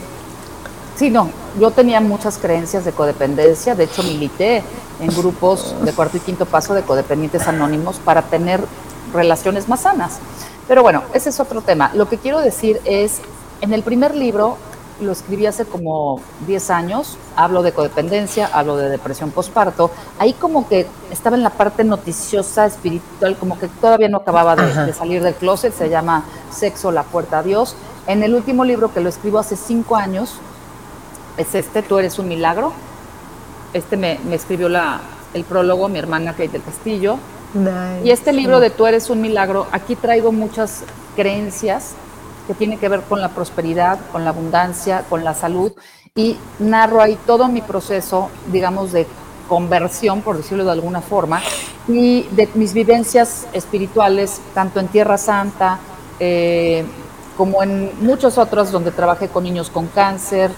sí, 0.95 1.09
no, 1.09 1.29
yo 1.59 1.71
tenía 1.71 2.01
muchas 2.01 2.37
creencias 2.37 2.85
de 2.85 2.91
codependencia, 2.91 3.75
de 3.75 3.83
hecho 3.83 4.03
milité 4.03 4.63
en 4.99 5.07
grupos 5.15 5.75
de 5.83 5.93
cuarto 5.93 6.17
y 6.17 6.19
quinto 6.19 6.45
paso 6.45 6.73
de 6.73 6.81
codependientes 6.81 7.47
anónimos 7.47 7.97
para 7.97 8.23
tener 8.23 8.61
relaciones 9.13 9.69
más 9.69 9.81
sanas. 9.81 10.19
Pero 10.67 10.83
bueno, 10.83 11.03
ese 11.13 11.29
es 11.29 11.39
otro 11.39 11.61
tema. 11.61 11.91
Lo 11.93 12.09
que 12.09 12.17
quiero 12.17 12.39
decir 12.41 12.79
es, 12.85 13.19
en 13.61 13.73
el 13.73 13.83
primer 13.83 14.15
libro 14.15 14.57
lo 15.01 15.11
escribí 15.11 15.45
hace 15.45 15.65
como 15.65 16.21
10 16.47 16.69
años, 16.69 17.17
hablo 17.35 17.63
de 17.63 17.71
codependencia, 17.71 18.49
hablo 18.53 18.77
de 18.77 18.89
depresión 18.89 19.31
postparto, 19.31 19.91
ahí 20.17 20.33
como 20.33 20.67
que 20.67 20.87
estaba 21.11 21.35
en 21.35 21.43
la 21.43 21.49
parte 21.49 21.83
noticiosa, 21.83 22.65
espiritual, 22.65 23.37
como 23.37 23.57
que 23.57 23.67
todavía 23.67 24.09
no 24.09 24.17
acababa 24.17 24.55
de, 24.55 24.93
salir 24.93 25.23
del 25.23 25.35
closet, 25.35 25.73
se 25.73 25.89
llama 25.89 26.23
Sexo, 26.51 26.91
la 26.91 27.03
puerta 27.03 27.39
a 27.39 27.43
Dios. 27.43 27.75
En 28.07 28.23
el 28.23 28.33
último 28.33 28.65
libro 28.65 28.93
que 28.93 29.01
lo 29.01 29.09
escribo 29.09 29.39
hace 29.39 29.55
5 29.55 29.95
años, 29.95 30.35
es 31.37 31.55
este, 31.55 31.81
Tú 31.81 31.97
eres 31.99 32.19
un 32.19 32.27
milagro. 32.27 32.73
Este 33.73 33.95
me, 33.97 34.19
escribió 34.31 34.67
la, 34.67 34.99
el 35.33 35.43
prólogo 35.43 35.87
mi 35.87 35.99
hermana 35.99 36.31
Kate 36.31 36.49
del 36.49 36.63
Castillo. 36.63 37.17
Y 38.03 38.11
este 38.11 38.33
libro 38.33 38.59
de 38.59 38.69
Tú 38.69 38.85
eres 38.85 39.09
un 39.09 39.21
milagro, 39.21 39.67
aquí 39.71 39.95
traigo 39.95 40.31
muchas 40.31 40.83
creencias 41.15 41.95
que 42.49 42.55
tiene 42.55 42.77
que 42.77 42.89
ver 42.89 43.01
con 43.01 43.21
la 43.21 43.29
prosperidad, 43.29 43.99
con 44.11 44.23
la 44.23 44.31
abundancia, 44.31 45.03
con 45.07 45.23
la 45.23 45.35
salud. 45.35 45.71
Y 46.15 46.35
narro 46.57 46.99
ahí 46.99 47.15
todo 47.27 47.47
mi 47.47 47.61
proceso, 47.61 48.31
digamos, 48.51 48.91
de 48.91 49.05
conversión, 49.47 50.23
por 50.23 50.37
decirlo 50.37 50.65
de 50.65 50.71
alguna 50.71 51.01
forma, 51.01 51.43
y 51.87 52.23
de 52.31 52.49
mis 52.55 52.73
vivencias 52.73 53.45
espirituales, 53.53 54.41
tanto 54.55 54.79
en 54.79 54.87
Tierra 54.87 55.19
Santa 55.19 55.77
eh, 56.19 56.83
como 57.37 57.61
en 57.61 57.91
muchos 58.01 58.39
otros 58.39 58.71
donde 58.71 58.89
trabajé 58.89 59.27
con 59.27 59.43
niños 59.43 59.69
con 59.69 59.85
cáncer, 59.85 60.49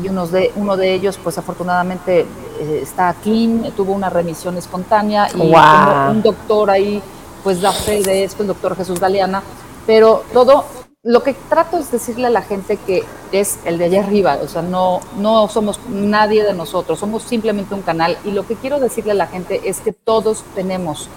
y 0.00 0.08
unos 0.08 0.30
de, 0.30 0.52
uno 0.54 0.76
de 0.76 0.94
ellos, 0.94 1.18
pues 1.20 1.36
afortunadamente 1.36 2.20
eh, 2.60 2.78
está 2.80 3.08
aquí, 3.08 3.60
tuvo 3.76 3.92
una 3.92 4.08
remisión 4.08 4.56
espontánea 4.56 5.26
y 5.34 5.40
un 5.40 6.22
doctor 6.22 6.70
ahí, 6.70 7.02
pues 7.42 7.60
da 7.60 7.72
fe 7.72 8.04
de 8.04 8.22
esto, 8.22 8.42
el 8.42 8.48
doctor 8.48 8.76
Jesús 8.76 9.00
Galeana, 9.00 9.42
pero 9.84 10.22
todo 10.32 10.64
lo 11.02 11.22
que 11.22 11.32
trato 11.32 11.78
es 11.78 11.90
decirle 11.90 12.26
a 12.26 12.30
la 12.30 12.42
gente 12.42 12.76
que 12.76 13.04
es 13.32 13.58
el 13.64 13.78
de 13.78 13.86
allá 13.86 14.00
arriba, 14.04 14.38
o 14.42 14.48
sea, 14.48 14.60
no, 14.60 15.00
no 15.16 15.48
somos 15.48 15.80
nadie 15.88 16.44
de 16.44 16.52
nosotros, 16.52 16.98
somos 16.98 17.22
simplemente 17.22 17.74
un 17.74 17.80
canal 17.80 18.18
y 18.22 18.32
lo 18.32 18.46
que 18.46 18.54
quiero 18.54 18.78
decirle 18.78 19.12
a 19.12 19.14
la 19.14 19.26
gente 19.26 19.62
es 19.64 19.80
que 19.80 19.92
todos 19.92 20.44
tenemos 20.54 21.08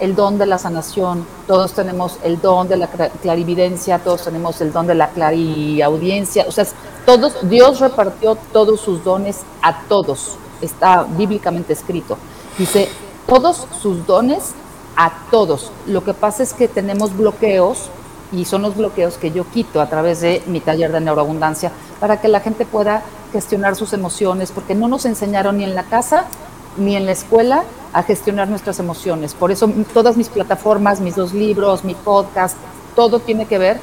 el 0.00 0.14
don 0.14 0.38
de 0.38 0.46
la 0.46 0.56
sanación, 0.56 1.26
todos 1.46 1.74
tenemos 1.74 2.18
el 2.24 2.40
don 2.40 2.68
de 2.68 2.78
la 2.78 2.88
clarividencia, 2.88 3.98
todos 3.98 4.24
tenemos 4.24 4.58
el 4.62 4.72
don 4.72 4.86
de 4.86 4.94
la 4.94 5.10
clariaudiencia, 5.10 6.46
o 6.48 6.50
sea, 6.50 6.64
todos, 7.04 7.34
Dios 7.50 7.80
repartió 7.80 8.36
todos 8.50 8.80
sus 8.80 9.04
dones 9.04 9.42
a 9.60 9.82
todos, 9.88 10.38
está 10.62 11.02
bíblicamente 11.02 11.74
escrito. 11.74 12.16
Dice, 12.56 12.88
todos 13.26 13.66
sus 13.78 14.06
dones 14.06 14.54
a 14.96 15.12
todos. 15.30 15.70
Lo 15.86 16.02
que 16.02 16.14
pasa 16.14 16.42
es 16.42 16.54
que 16.54 16.66
tenemos 16.66 17.14
bloqueos 17.14 17.90
y 18.32 18.44
son 18.44 18.62
los 18.62 18.76
bloqueos 18.76 19.18
que 19.18 19.30
yo 19.30 19.44
quito 19.44 19.80
a 19.80 19.88
través 19.88 20.20
de 20.20 20.42
mi 20.46 20.60
taller 20.60 20.90
de 20.90 21.00
neuroabundancia 21.00 21.70
para 22.00 22.20
que 22.20 22.28
la 22.28 22.40
gente 22.40 22.64
pueda 22.64 23.02
gestionar 23.32 23.76
sus 23.76 23.92
emociones, 23.92 24.50
porque 24.52 24.74
no 24.74 24.88
nos 24.88 25.04
enseñaron 25.04 25.58
ni 25.58 25.64
en 25.64 25.74
la 25.74 25.84
casa 25.84 26.24
ni 26.76 26.96
en 26.96 27.06
la 27.06 27.12
escuela 27.12 27.64
a 27.92 28.02
gestionar 28.02 28.48
nuestras 28.48 28.78
emociones. 28.78 29.34
Por 29.34 29.52
eso 29.52 29.70
todas 29.92 30.16
mis 30.16 30.28
plataformas, 30.28 31.00
mis 31.00 31.16
dos 31.16 31.34
libros, 31.34 31.84
mi 31.84 31.94
podcast, 31.94 32.56
todo 32.96 33.20
tiene 33.20 33.46
que 33.46 33.58
ver 33.58 33.78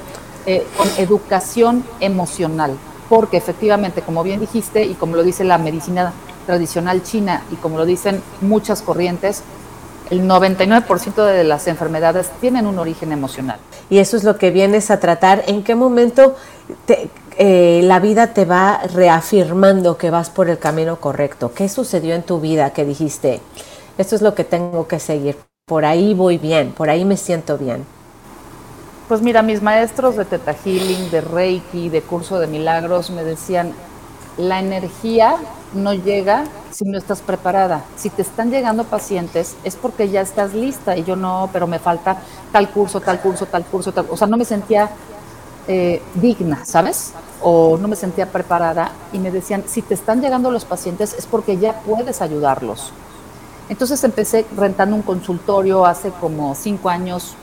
eh, 0.45 0.65
con 0.77 0.87
educación 0.97 1.83
emocional, 1.99 2.75
porque 3.07 3.37
efectivamente, 3.37 4.01
como 4.01 4.23
bien 4.23 4.39
dijiste 4.39 4.83
y 4.83 4.95
como 4.95 5.15
lo 5.15 5.23
dice 5.23 5.43
la 5.43 5.57
medicina 5.57 6.13
tradicional 6.45 7.03
china 7.03 7.43
y 7.51 7.55
como 7.55 7.77
lo 7.77 7.85
dicen 7.85 8.23
muchas 8.41 8.81
corrientes, 8.81 9.43
el 10.09 10.27
99% 10.27 11.25
de 11.25 11.43
las 11.43 11.67
enfermedades 11.67 12.29
tienen 12.41 12.65
un 12.65 12.79
origen 12.79 13.11
emocional. 13.11 13.59
Y 13.89 13.99
eso 13.99 14.17
es 14.17 14.23
lo 14.23 14.37
que 14.37 14.51
vienes 14.51 14.89
a 14.91 14.99
tratar. 14.99 15.43
¿En 15.47 15.63
qué 15.63 15.75
momento 15.75 16.35
eh, 17.37 17.81
la 17.83 17.99
vida 17.99 18.33
te 18.33 18.45
va 18.45 18.81
reafirmando 18.93 19.97
que 19.97 20.09
vas 20.09 20.29
por 20.29 20.49
el 20.49 20.57
camino 20.57 20.97
correcto? 20.99 21.53
¿Qué 21.53 21.69
sucedió 21.69 22.15
en 22.15 22.23
tu 22.23 22.39
vida 22.39 22.71
que 22.71 22.85
dijiste, 22.85 23.39
esto 23.97 24.15
es 24.15 24.21
lo 24.21 24.33
que 24.33 24.43
tengo 24.43 24.87
que 24.87 24.99
seguir? 24.99 25.37
Por 25.67 25.85
ahí 25.85 26.15
voy 26.15 26.39
bien, 26.39 26.71
por 26.71 26.89
ahí 26.89 27.05
me 27.05 27.15
siento 27.15 27.57
bien. 27.57 27.85
Pues 29.07 29.21
mira, 29.21 29.41
mis 29.41 29.61
maestros 29.61 30.15
de 30.15 30.25
Teta 30.25 30.53
Healing, 30.53 31.11
de 31.11 31.21
Reiki, 31.21 31.89
de 31.89 32.01
curso 32.01 32.39
de 32.39 32.47
milagros 32.47 33.09
me 33.09 33.23
decían, 33.23 33.73
la 34.37 34.59
energía 34.59 35.35
no 35.73 35.93
llega 35.93 36.45
si 36.71 36.85
no 36.85 36.97
estás 36.97 37.21
preparada. 37.21 37.83
Si 37.95 38.09
te 38.09 38.21
están 38.21 38.51
llegando 38.51 38.83
pacientes 38.83 39.55
es 39.63 39.75
porque 39.75 40.09
ya 40.09 40.21
estás 40.21 40.53
lista 40.53 40.97
y 40.97 41.03
yo 41.03 41.15
no, 41.15 41.49
pero 41.51 41.67
me 41.67 41.79
falta 41.79 42.17
tal 42.51 42.69
curso, 42.69 42.99
tal 42.99 43.19
curso, 43.19 43.45
tal 43.45 43.65
curso, 43.65 43.91
tal. 43.91 44.07
O 44.09 44.17
sea, 44.17 44.27
no 44.27 44.37
me 44.37 44.45
sentía 44.45 44.89
eh, 45.67 46.01
digna, 46.15 46.65
¿sabes? 46.65 47.13
O 47.41 47.77
no 47.77 47.87
me 47.87 47.95
sentía 47.95 48.31
preparada 48.31 48.91
y 49.13 49.19
me 49.19 49.31
decían, 49.31 49.63
si 49.67 49.81
te 49.81 49.93
están 49.93 50.21
llegando 50.21 50.51
los 50.51 50.65
pacientes 50.65 51.13
es 51.13 51.25
porque 51.25 51.57
ya 51.57 51.81
puedes 51.81 52.21
ayudarlos. 52.21 52.91
Entonces 53.69 54.03
empecé 54.03 54.45
rentando 54.57 54.95
un 54.95 55.03
consultorio 55.03 55.85
hace 55.85 56.09
como 56.09 56.55
cinco 56.55 56.89
años 56.89 57.35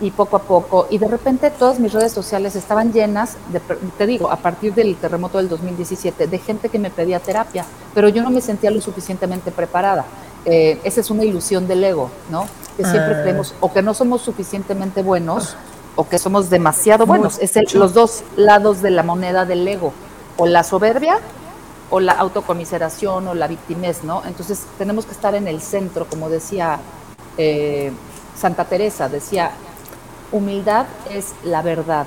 y 0.00 0.10
poco 0.10 0.36
a 0.36 0.42
poco, 0.42 0.86
y 0.90 0.98
de 0.98 1.06
repente 1.08 1.50
todas 1.50 1.78
mis 1.78 1.92
redes 1.92 2.12
sociales 2.12 2.56
estaban 2.56 2.92
llenas, 2.92 3.36
de, 3.52 3.60
te 3.60 4.06
digo, 4.06 4.30
a 4.30 4.36
partir 4.36 4.74
del 4.74 4.96
terremoto 4.96 5.38
del 5.38 5.48
2017, 5.48 6.26
de 6.26 6.38
gente 6.38 6.68
que 6.68 6.78
me 6.78 6.90
pedía 6.90 7.20
terapia, 7.20 7.64
pero 7.94 8.08
yo 8.08 8.22
no 8.22 8.30
me 8.30 8.40
sentía 8.40 8.70
lo 8.70 8.80
suficientemente 8.80 9.50
preparada. 9.50 10.04
Eh, 10.44 10.78
esa 10.84 11.00
es 11.00 11.10
una 11.10 11.24
ilusión 11.24 11.66
del 11.66 11.84
ego, 11.84 12.10
¿no? 12.30 12.46
Que 12.76 12.84
siempre 12.84 13.14
ah. 13.14 13.22
creemos 13.22 13.54
o 13.60 13.72
que 13.72 13.82
no 13.82 13.94
somos 13.94 14.20
suficientemente 14.20 15.02
buenos 15.02 15.56
o 15.96 16.06
que 16.08 16.18
somos 16.18 16.50
demasiado 16.50 17.06
buenos. 17.06 17.38
Es 17.38 17.74
los 17.74 17.94
dos 17.94 18.24
lados 18.36 18.82
de 18.82 18.90
la 18.90 19.02
moneda 19.04 19.44
del 19.44 19.66
ego, 19.66 19.92
o 20.36 20.46
la 20.46 20.64
soberbia 20.64 21.18
o 21.90 22.00
la 22.00 22.12
autocomiseración 22.12 23.28
o 23.28 23.34
la 23.34 23.46
victimez, 23.46 24.02
¿no? 24.04 24.22
Entonces 24.26 24.64
tenemos 24.78 25.06
que 25.06 25.12
estar 25.12 25.34
en 25.34 25.46
el 25.46 25.60
centro, 25.60 26.06
como 26.06 26.28
decía 26.28 26.80
eh, 27.36 27.92
Santa 28.36 28.64
Teresa, 28.64 29.08
decía, 29.08 29.52
humildad 30.34 30.86
es 31.10 31.32
la 31.44 31.62
verdad. 31.62 32.06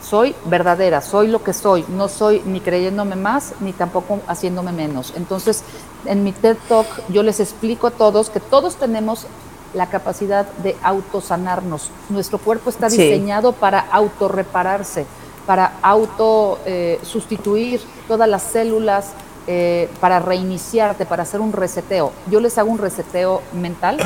Soy 0.00 0.34
verdadera, 0.46 1.02
soy 1.02 1.28
lo 1.28 1.42
que 1.42 1.52
soy, 1.52 1.84
no 1.88 2.08
soy 2.08 2.40
ni 2.46 2.60
creyéndome 2.60 3.16
más 3.16 3.52
ni 3.60 3.72
tampoco 3.72 4.20
haciéndome 4.26 4.72
menos. 4.72 5.12
Entonces, 5.16 5.62
en 6.06 6.24
mi 6.24 6.32
TED 6.32 6.56
Talk 6.68 6.86
yo 7.08 7.22
les 7.22 7.40
explico 7.40 7.88
a 7.88 7.90
todos 7.90 8.30
que 8.30 8.40
todos 8.40 8.76
tenemos 8.76 9.26
la 9.74 9.88
capacidad 9.88 10.46
de 10.62 10.76
autosanarnos. 10.82 11.90
Nuestro 12.08 12.38
cuerpo 12.38 12.70
está 12.70 12.88
diseñado 12.88 13.52
para 13.52 13.80
autorrepararse. 13.80 15.06
para 15.46 15.72
auto 15.82 16.60
eh, 16.64 17.00
sustituir 17.02 17.80
todas 18.06 18.28
las 18.28 18.42
células, 18.42 19.14
eh, 19.48 19.88
para 19.98 20.20
reiniciarte, 20.20 21.06
para 21.06 21.24
hacer 21.24 21.40
un 21.40 21.52
reseteo. 21.52 22.12
Yo 22.30 22.38
les 22.38 22.56
hago 22.56 22.70
un 22.70 22.78
reseteo 22.78 23.42
mental 23.52 23.98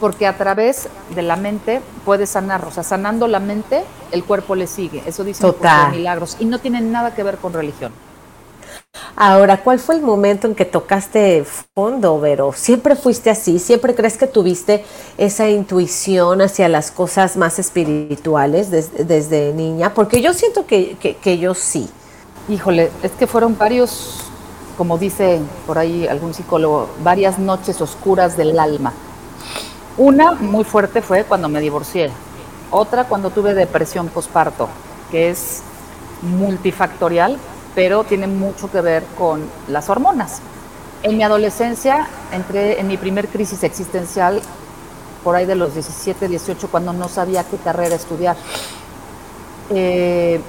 porque 0.00 0.26
a 0.26 0.36
través 0.36 0.88
de 1.14 1.22
la 1.22 1.36
mente 1.36 1.80
puedes 2.04 2.30
sanar, 2.30 2.64
o 2.64 2.70
sea, 2.70 2.82
sanando 2.82 3.26
la 3.26 3.40
mente, 3.40 3.84
el 4.12 4.24
cuerpo 4.24 4.54
le 4.54 4.66
sigue. 4.66 5.02
Eso 5.06 5.24
dicen 5.24 5.54
los 5.60 5.90
milagros 5.90 6.36
y 6.38 6.44
no 6.44 6.58
tienen 6.58 6.92
nada 6.92 7.14
que 7.14 7.22
ver 7.22 7.38
con 7.38 7.52
religión. 7.52 7.92
Ahora, 9.16 9.62
¿cuál 9.62 9.78
fue 9.78 9.96
el 9.96 10.02
momento 10.02 10.46
en 10.46 10.54
que 10.54 10.64
tocaste 10.64 11.44
fondo, 11.74 12.20
Vero? 12.20 12.52
¿Siempre 12.54 12.94
fuiste 12.96 13.30
así? 13.30 13.58
¿Siempre 13.58 13.94
crees 13.94 14.16
que 14.16 14.26
tuviste 14.26 14.84
esa 15.16 15.48
intuición 15.48 16.40
hacia 16.40 16.68
las 16.68 16.90
cosas 16.90 17.36
más 17.36 17.58
espirituales 17.58 18.70
desde 18.70 19.52
niña? 19.54 19.92
Porque 19.94 20.20
yo 20.20 20.32
siento 20.32 20.66
que, 20.66 20.96
que 21.20 21.38
yo 21.38 21.54
sí. 21.54 21.88
Híjole, 22.48 22.90
es 23.02 23.12
que 23.12 23.26
fueron 23.26 23.58
varios, 23.58 24.20
como 24.76 24.98
dice 24.98 25.40
por 25.66 25.78
ahí 25.78 26.06
algún 26.06 26.32
psicólogo, 26.32 26.88
varias 27.02 27.38
noches 27.38 27.80
oscuras 27.80 28.36
del 28.36 28.58
alma. 28.58 28.92
Una 29.98 30.32
muy 30.32 30.64
fuerte 30.64 31.02
fue 31.02 31.24
cuando 31.24 31.48
me 31.48 31.60
divorcié. 31.60 32.10
Otra 32.70 33.04
cuando 33.04 33.30
tuve 33.30 33.54
depresión 33.54 34.08
posparto, 34.08 34.68
que 35.10 35.30
es 35.30 35.62
multifactorial 36.22 37.38
pero 37.78 38.02
tiene 38.02 38.26
mucho 38.26 38.68
que 38.68 38.80
ver 38.80 39.04
con 39.16 39.40
las 39.68 39.88
hormonas. 39.88 40.40
En 41.04 41.16
mi 41.16 41.22
adolescencia 41.22 42.08
entré 42.32 42.80
en 42.80 42.88
mi 42.88 42.96
primer 42.96 43.28
crisis 43.28 43.62
existencial 43.62 44.42
por 45.22 45.36
ahí 45.36 45.46
de 45.46 45.54
los 45.54 45.74
17, 45.74 46.26
18, 46.26 46.68
cuando 46.72 46.92
no 46.92 47.08
sabía 47.08 47.44
qué 47.44 47.56
carrera 47.56 47.94
estudiar. 47.94 48.36
Eh, 49.70 50.40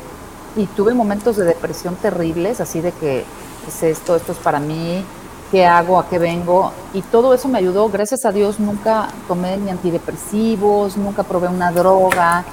y 0.56 0.66
tuve 0.66 0.96
momentos 0.96 1.38
de 1.38 1.46
depresión 1.46 1.96
terribles, 1.98 2.62
así 2.62 2.82
de 2.82 2.92
que 2.94 3.26
es 3.68 3.84
esto, 3.84 4.16
esto 4.16 4.32
es 4.32 4.40
para 4.40 4.60
mí, 4.60 5.06
qué 5.52 5.66
hago, 5.66 6.00
a 6.00 6.08
qué 6.08 6.20
vengo. 6.20 6.72
Y 6.94 7.02
todo 7.02 7.34
eso 7.34 7.48
me 7.48 7.58
ayudó, 7.58 7.90
gracias 7.90 8.26
a 8.26 8.32
Dios 8.32 8.60
nunca 8.60 9.10
tomé 9.28 9.58
ni 9.58 9.70
antidepresivos, 9.70 10.98
nunca 10.98 11.24
probé 11.24 11.48
una 11.48 11.72
droga, 11.72 12.44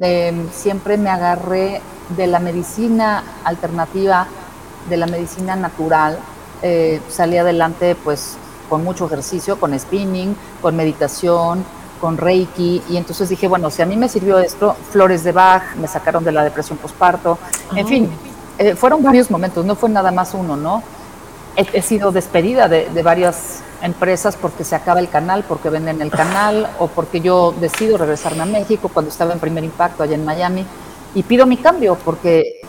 eh, 0.00 0.48
siempre 0.52 0.96
me 0.96 1.10
agarré 1.10 1.80
de 2.16 2.26
la 2.26 2.38
medicina 2.38 3.22
alternativa, 3.44 4.26
de 4.88 4.96
la 4.96 5.06
medicina 5.06 5.56
natural, 5.56 6.18
eh, 6.62 7.00
salí 7.08 7.36
adelante 7.36 7.94
pues 7.94 8.36
con 8.68 8.84
mucho 8.84 9.06
ejercicio, 9.06 9.58
con 9.60 9.78
spinning, 9.78 10.34
con 10.60 10.74
meditación, 10.76 11.64
con 12.00 12.16
reiki, 12.16 12.82
y 12.88 12.96
entonces 12.96 13.28
dije, 13.28 13.46
bueno, 13.46 13.70
si 13.70 13.80
a 13.82 13.86
mí 13.86 13.96
me 13.96 14.08
sirvió 14.08 14.38
esto, 14.38 14.74
flores 14.90 15.22
de 15.22 15.30
Bach, 15.30 15.76
me 15.76 15.86
sacaron 15.86 16.24
de 16.24 16.32
la 16.32 16.42
depresión 16.42 16.78
postparto, 16.78 17.38
en 17.76 17.86
fin, 17.86 18.10
eh, 18.58 18.74
fueron 18.74 19.02
varios 19.02 19.30
momentos, 19.30 19.64
no 19.64 19.76
fue 19.76 19.88
nada 19.88 20.10
más 20.10 20.34
uno, 20.34 20.56
¿no? 20.56 20.82
He, 21.56 21.82
sido 21.82 22.12
despedida 22.12 22.68
de, 22.68 22.88
de 22.88 23.02
varias 23.02 23.62
empresas 23.82 24.36
porque 24.36 24.64
se 24.64 24.74
acaba 24.74 25.00
el 25.00 25.08
canal, 25.08 25.44
porque 25.46 25.68
venden 25.68 26.00
el 26.00 26.10
canal, 26.10 26.68
o 26.78 26.86
porque 26.86 27.20
yo 27.20 27.52
decido 27.60 27.98
regresarme 27.98 28.42
a 28.42 28.46
México 28.46 28.90
cuando 28.92 29.10
estaba 29.10 29.32
en 29.32 29.40
primer 29.40 29.64
impacto 29.64 30.02
allá 30.02 30.14
en 30.14 30.24
Miami 30.24 30.64
y 31.14 31.22
pido 31.22 31.46
mi 31.46 31.56
cambio 31.56 31.96
porque 32.04 32.60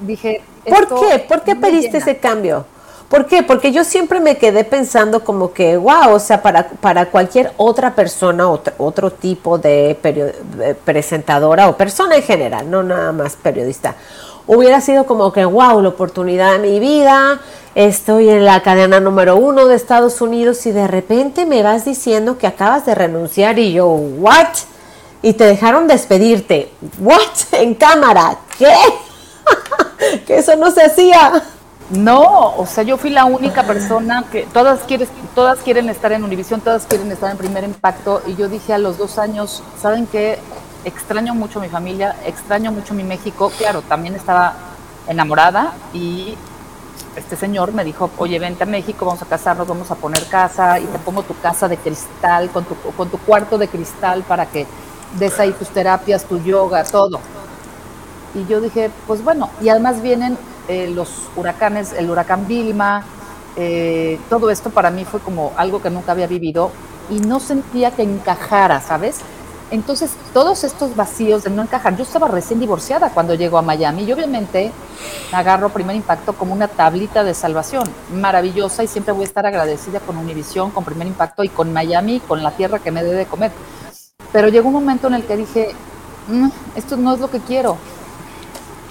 dije... 0.00 0.42
¿Por 0.64 0.88
qué? 0.88 1.18
¿Por 1.18 1.42
qué 1.42 1.56
pediste 1.56 1.98
ese 1.98 2.18
cambio? 2.18 2.64
¿Por 3.08 3.26
qué? 3.26 3.42
Porque 3.42 3.70
yo 3.70 3.84
siempre 3.84 4.18
me 4.18 4.38
quedé 4.38 4.64
pensando 4.64 5.24
como 5.24 5.52
que, 5.52 5.76
wow, 5.76 6.14
o 6.14 6.18
sea, 6.18 6.42
para, 6.42 6.68
para 6.68 7.10
cualquier 7.10 7.52
otra 7.58 7.94
persona, 7.94 8.48
otro, 8.48 8.72
otro 8.78 9.10
tipo 9.10 9.58
de, 9.58 9.96
presentadora 10.84 11.68
o 11.68 11.76
persona 11.76 12.16
en 12.16 12.22
general, 12.22 12.70
no 12.70 12.82
nada 12.82 13.12
más 13.12 13.36
periodista, 13.36 13.94
hubiera 14.46 14.80
sido 14.80 15.06
como 15.06 15.32
que, 15.32 15.44
wow, 15.44 15.80
la 15.80 15.88
oportunidad 15.88 16.52
de 16.52 16.58
mi 16.58 16.80
vida, 16.80 17.40
estoy 17.74 18.28
en 18.28 18.44
la 18.44 18.62
cadena 18.62 19.00
número 19.00 19.36
uno 19.36 19.66
de 19.66 19.74
Estados 19.74 20.20
Unidos 20.20 20.64
y 20.66 20.72
de 20.72 20.86
repente 20.86 21.46
me 21.46 21.62
vas 21.62 21.84
diciendo 21.84 22.38
que 22.38 22.46
acabas 22.46 22.86
de 22.86 22.94
renunciar 22.94 23.58
y 23.58 23.72
yo, 23.72 23.86
¿what? 23.86 24.48
y 25.24 25.32
te 25.32 25.44
dejaron 25.44 25.88
despedirte. 25.88 26.70
¿What? 26.98 27.18
En 27.52 27.74
cámara. 27.74 28.36
¿Qué? 28.58 28.74
que 30.26 30.38
eso 30.38 30.54
no 30.54 30.70
se 30.70 30.84
hacía. 30.84 31.42
No, 31.90 32.56
o 32.56 32.66
sea, 32.66 32.84
yo 32.84 32.96
fui 32.98 33.10
la 33.10 33.24
única 33.24 33.62
persona 33.62 34.24
que 34.30 34.46
todas 34.52 34.80
quieren, 34.80 35.08
todas 35.34 35.60
quieren 35.60 35.88
estar 35.88 36.12
en 36.12 36.24
Univisión, 36.24 36.60
todas 36.60 36.84
quieren 36.86 37.10
estar 37.10 37.30
en 37.30 37.38
Primer 37.38 37.64
Impacto 37.64 38.22
y 38.26 38.34
yo 38.36 38.48
dije 38.48 38.74
a 38.74 38.78
los 38.78 38.98
dos 38.98 39.18
años, 39.18 39.62
¿saben 39.80 40.06
qué? 40.06 40.38
Extraño 40.84 41.34
mucho 41.34 41.60
mi 41.60 41.68
familia, 41.68 42.16
extraño 42.26 42.70
mucho 42.70 42.92
mi 42.92 43.04
México. 43.04 43.50
Claro, 43.56 43.82
también 43.82 44.14
estaba 44.14 44.54
enamorada 45.08 45.72
y 45.92 46.34
este 47.16 47.36
señor 47.36 47.72
me 47.72 47.84
dijo, 47.84 48.10
oye, 48.18 48.38
vente 48.38 48.64
a 48.64 48.66
México, 48.66 49.06
vamos 49.06 49.22
a 49.22 49.26
casarnos, 49.26 49.66
vamos 49.66 49.90
a 49.90 49.94
poner 49.94 50.26
casa 50.26 50.78
y 50.78 50.84
te 50.84 50.98
pongo 50.98 51.22
tu 51.22 51.38
casa 51.40 51.68
de 51.68 51.76
cristal, 51.78 52.50
con 52.50 52.64
tu, 52.64 52.74
con 52.96 53.08
tu 53.08 53.18
cuarto 53.18 53.56
de 53.56 53.68
cristal 53.68 54.24
para 54.24 54.46
que 54.46 54.66
des 55.18 55.38
ahí 55.40 55.52
tus 55.52 55.68
terapias, 55.68 56.24
tu 56.24 56.38
yoga, 56.42 56.84
todo. 56.84 57.20
Y 58.34 58.44
yo 58.46 58.60
dije, 58.60 58.90
pues 59.06 59.22
bueno, 59.22 59.48
y 59.62 59.68
además 59.68 60.02
vienen 60.02 60.36
eh, 60.68 60.90
los 60.94 61.28
huracanes, 61.36 61.92
el 61.92 62.10
huracán 62.10 62.46
Vilma, 62.46 63.04
eh, 63.56 64.18
todo 64.28 64.50
esto 64.50 64.70
para 64.70 64.90
mí 64.90 65.04
fue 65.04 65.20
como 65.20 65.52
algo 65.56 65.80
que 65.80 65.88
nunca 65.88 66.12
había 66.12 66.26
vivido 66.26 66.70
y 67.10 67.20
no 67.20 67.38
sentía 67.38 67.92
que 67.92 68.02
encajara, 68.02 68.80
¿sabes? 68.80 69.20
Entonces, 69.70 70.12
todos 70.32 70.62
estos 70.62 70.94
vacíos 70.94 71.42
de 71.42 71.50
no 71.50 71.62
encajar, 71.62 71.96
yo 71.96 72.02
estaba 72.02 72.28
recién 72.28 72.60
divorciada 72.60 73.10
cuando 73.10 73.34
llego 73.34 73.58
a 73.58 73.62
Miami 73.62 74.04
y 74.04 74.12
obviamente 74.12 74.70
agarro 75.32 75.70
primer 75.70 75.96
impacto 75.96 76.34
como 76.34 76.52
una 76.52 76.68
tablita 76.68 77.24
de 77.24 77.34
salvación 77.34 77.84
maravillosa 78.12 78.84
y 78.84 78.86
siempre 78.86 79.12
voy 79.12 79.22
a 79.22 79.28
estar 79.28 79.46
agradecida 79.46 80.00
con 80.00 80.16
Univisión, 80.16 80.70
con 80.70 80.84
primer 80.84 81.06
impacto 81.06 81.42
y 81.42 81.48
con 81.48 81.72
Miami, 81.72 82.20
con 82.20 82.42
la 82.42 82.50
tierra 82.50 82.78
que 82.78 82.90
me 82.90 83.02
debe 83.02 83.16
de 83.16 83.26
comer. 83.26 83.52
Pero 84.32 84.48
llegó 84.48 84.68
un 84.68 84.74
momento 84.74 85.08
en 85.08 85.14
el 85.14 85.24
que 85.24 85.36
dije, 85.36 85.74
mm, 86.28 86.48
esto 86.76 86.96
no 86.96 87.14
es 87.14 87.20
lo 87.20 87.30
que 87.30 87.40
quiero. 87.40 87.76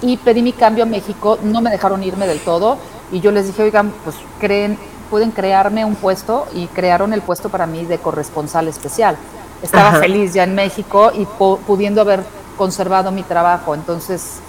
Y 0.02 0.16
pedí 0.16 0.42
mi 0.42 0.52
cambio 0.52 0.84
a 0.84 0.86
México, 0.86 1.38
no 1.42 1.60
me 1.60 1.70
dejaron 1.70 2.02
irme 2.02 2.26
del 2.26 2.40
todo 2.40 2.78
y 3.12 3.20
yo 3.20 3.30
les 3.30 3.46
dije, 3.46 3.62
oigan, 3.62 3.92
pues 4.02 4.16
creen, 4.40 4.76
pueden 5.08 5.30
crearme 5.30 5.84
un 5.84 5.94
puesto 5.94 6.46
y 6.52 6.66
crearon 6.66 7.12
el 7.12 7.22
puesto 7.22 7.48
para 7.48 7.66
mí 7.66 7.84
de 7.84 7.98
corresponsal 7.98 8.68
especial. 8.68 9.16
Estaba 9.62 9.98
feliz 9.98 10.34
ya 10.34 10.44
en 10.44 10.54
México 10.54 11.10
y 11.14 11.26
pudiendo 11.66 12.00
haber 12.02 12.24
conservado 12.56 13.10
mi 13.10 13.22
trabajo, 13.22 13.74
entonces 13.74 14.40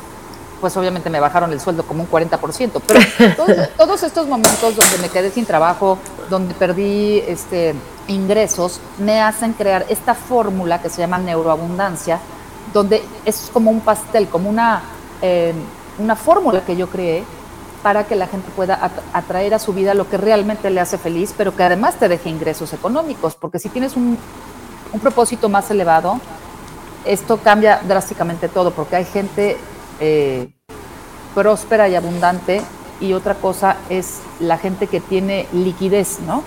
pues 0.61 0.75
obviamente 0.77 1.09
me 1.09 1.19
bajaron 1.19 1.51
el 1.51 1.59
sueldo 1.59 1.83
como 1.83 2.03
un 2.03 2.09
40%, 2.09 2.81
pero 2.87 2.99
todos, 3.35 3.69
todos, 3.77 4.03
estos 4.03 4.27
momentos 4.27 4.75
donde 4.75 4.97
me 4.99 5.09
quedé 5.09 5.29
sin 5.29 5.45
trabajo, 5.45 5.97
donde 6.29 6.53
perdí 6.53 7.19
este 7.27 7.75
ingresos 8.07 8.79
me 8.99 9.21
hacen 9.21 9.53
crear 9.53 9.85
esta 9.89 10.13
fórmula 10.13 10.81
que 10.81 10.89
se 10.89 11.01
llama 11.01 11.17
neuroabundancia, 11.17 12.19
donde 12.73 13.03
es 13.25 13.49
como 13.51 13.71
un 13.71 13.81
pastel, 13.81 14.27
como 14.27 14.49
una, 14.49 14.81
em, 15.21 15.55
una 15.99 16.15
fórmula 16.15 16.61
que 16.61 16.75
yo 16.75 16.87
creé 16.87 17.23
para 17.81 18.05
que 18.05 18.15
la 18.15 18.27
gente 18.27 18.49
pueda 18.55 18.91
atraer 19.13 19.53
a 19.53 19.59
su 19.59 19.71
vida 19.71 19.93
lo 19.93 20.09
que 20.09 20.17
realmente 20.17 20.69
le 20.71 20.81
hace 20.81 20.97
feliz, 20.97 21.33
pero 21.37 21.55
que 21.55 21.63
además 21.63 21.95
te 21.95 22.07
deje 22.07 22.29
ingresos 22.29 22.73
económicos, 22.73 23.35
porque 23.35 23.59
si 23.59 23.69
tienes 23.69 23.95
un, 23.95 24.17
un 24.93 24.99
propósito 24.99 25.49
más 25.49 25.69
elevado, 25.71 26.19
esto 27.05 27.37
cambia 27.37 27.81
drásticamente 27.87 28.49
todo, 28.49 28.71
porque 28.71 28.95
hay 28.95 29.05
gente 29.05 29.57
eh, 29.99 30.49
próspera 31.33 31.87
y 31.87 31.95
abundante 31.95 32.61
y 32.99 33.13
otra 33.13 33.35
cosa 33.35 33.77
es 33.89 34.19
la 34.39 34.57
gente 34.57 34.87
que 34.87 34.99
tiene 34.99 35.47
liquidez, 35.53 36.19
¿no? 36.21 36.43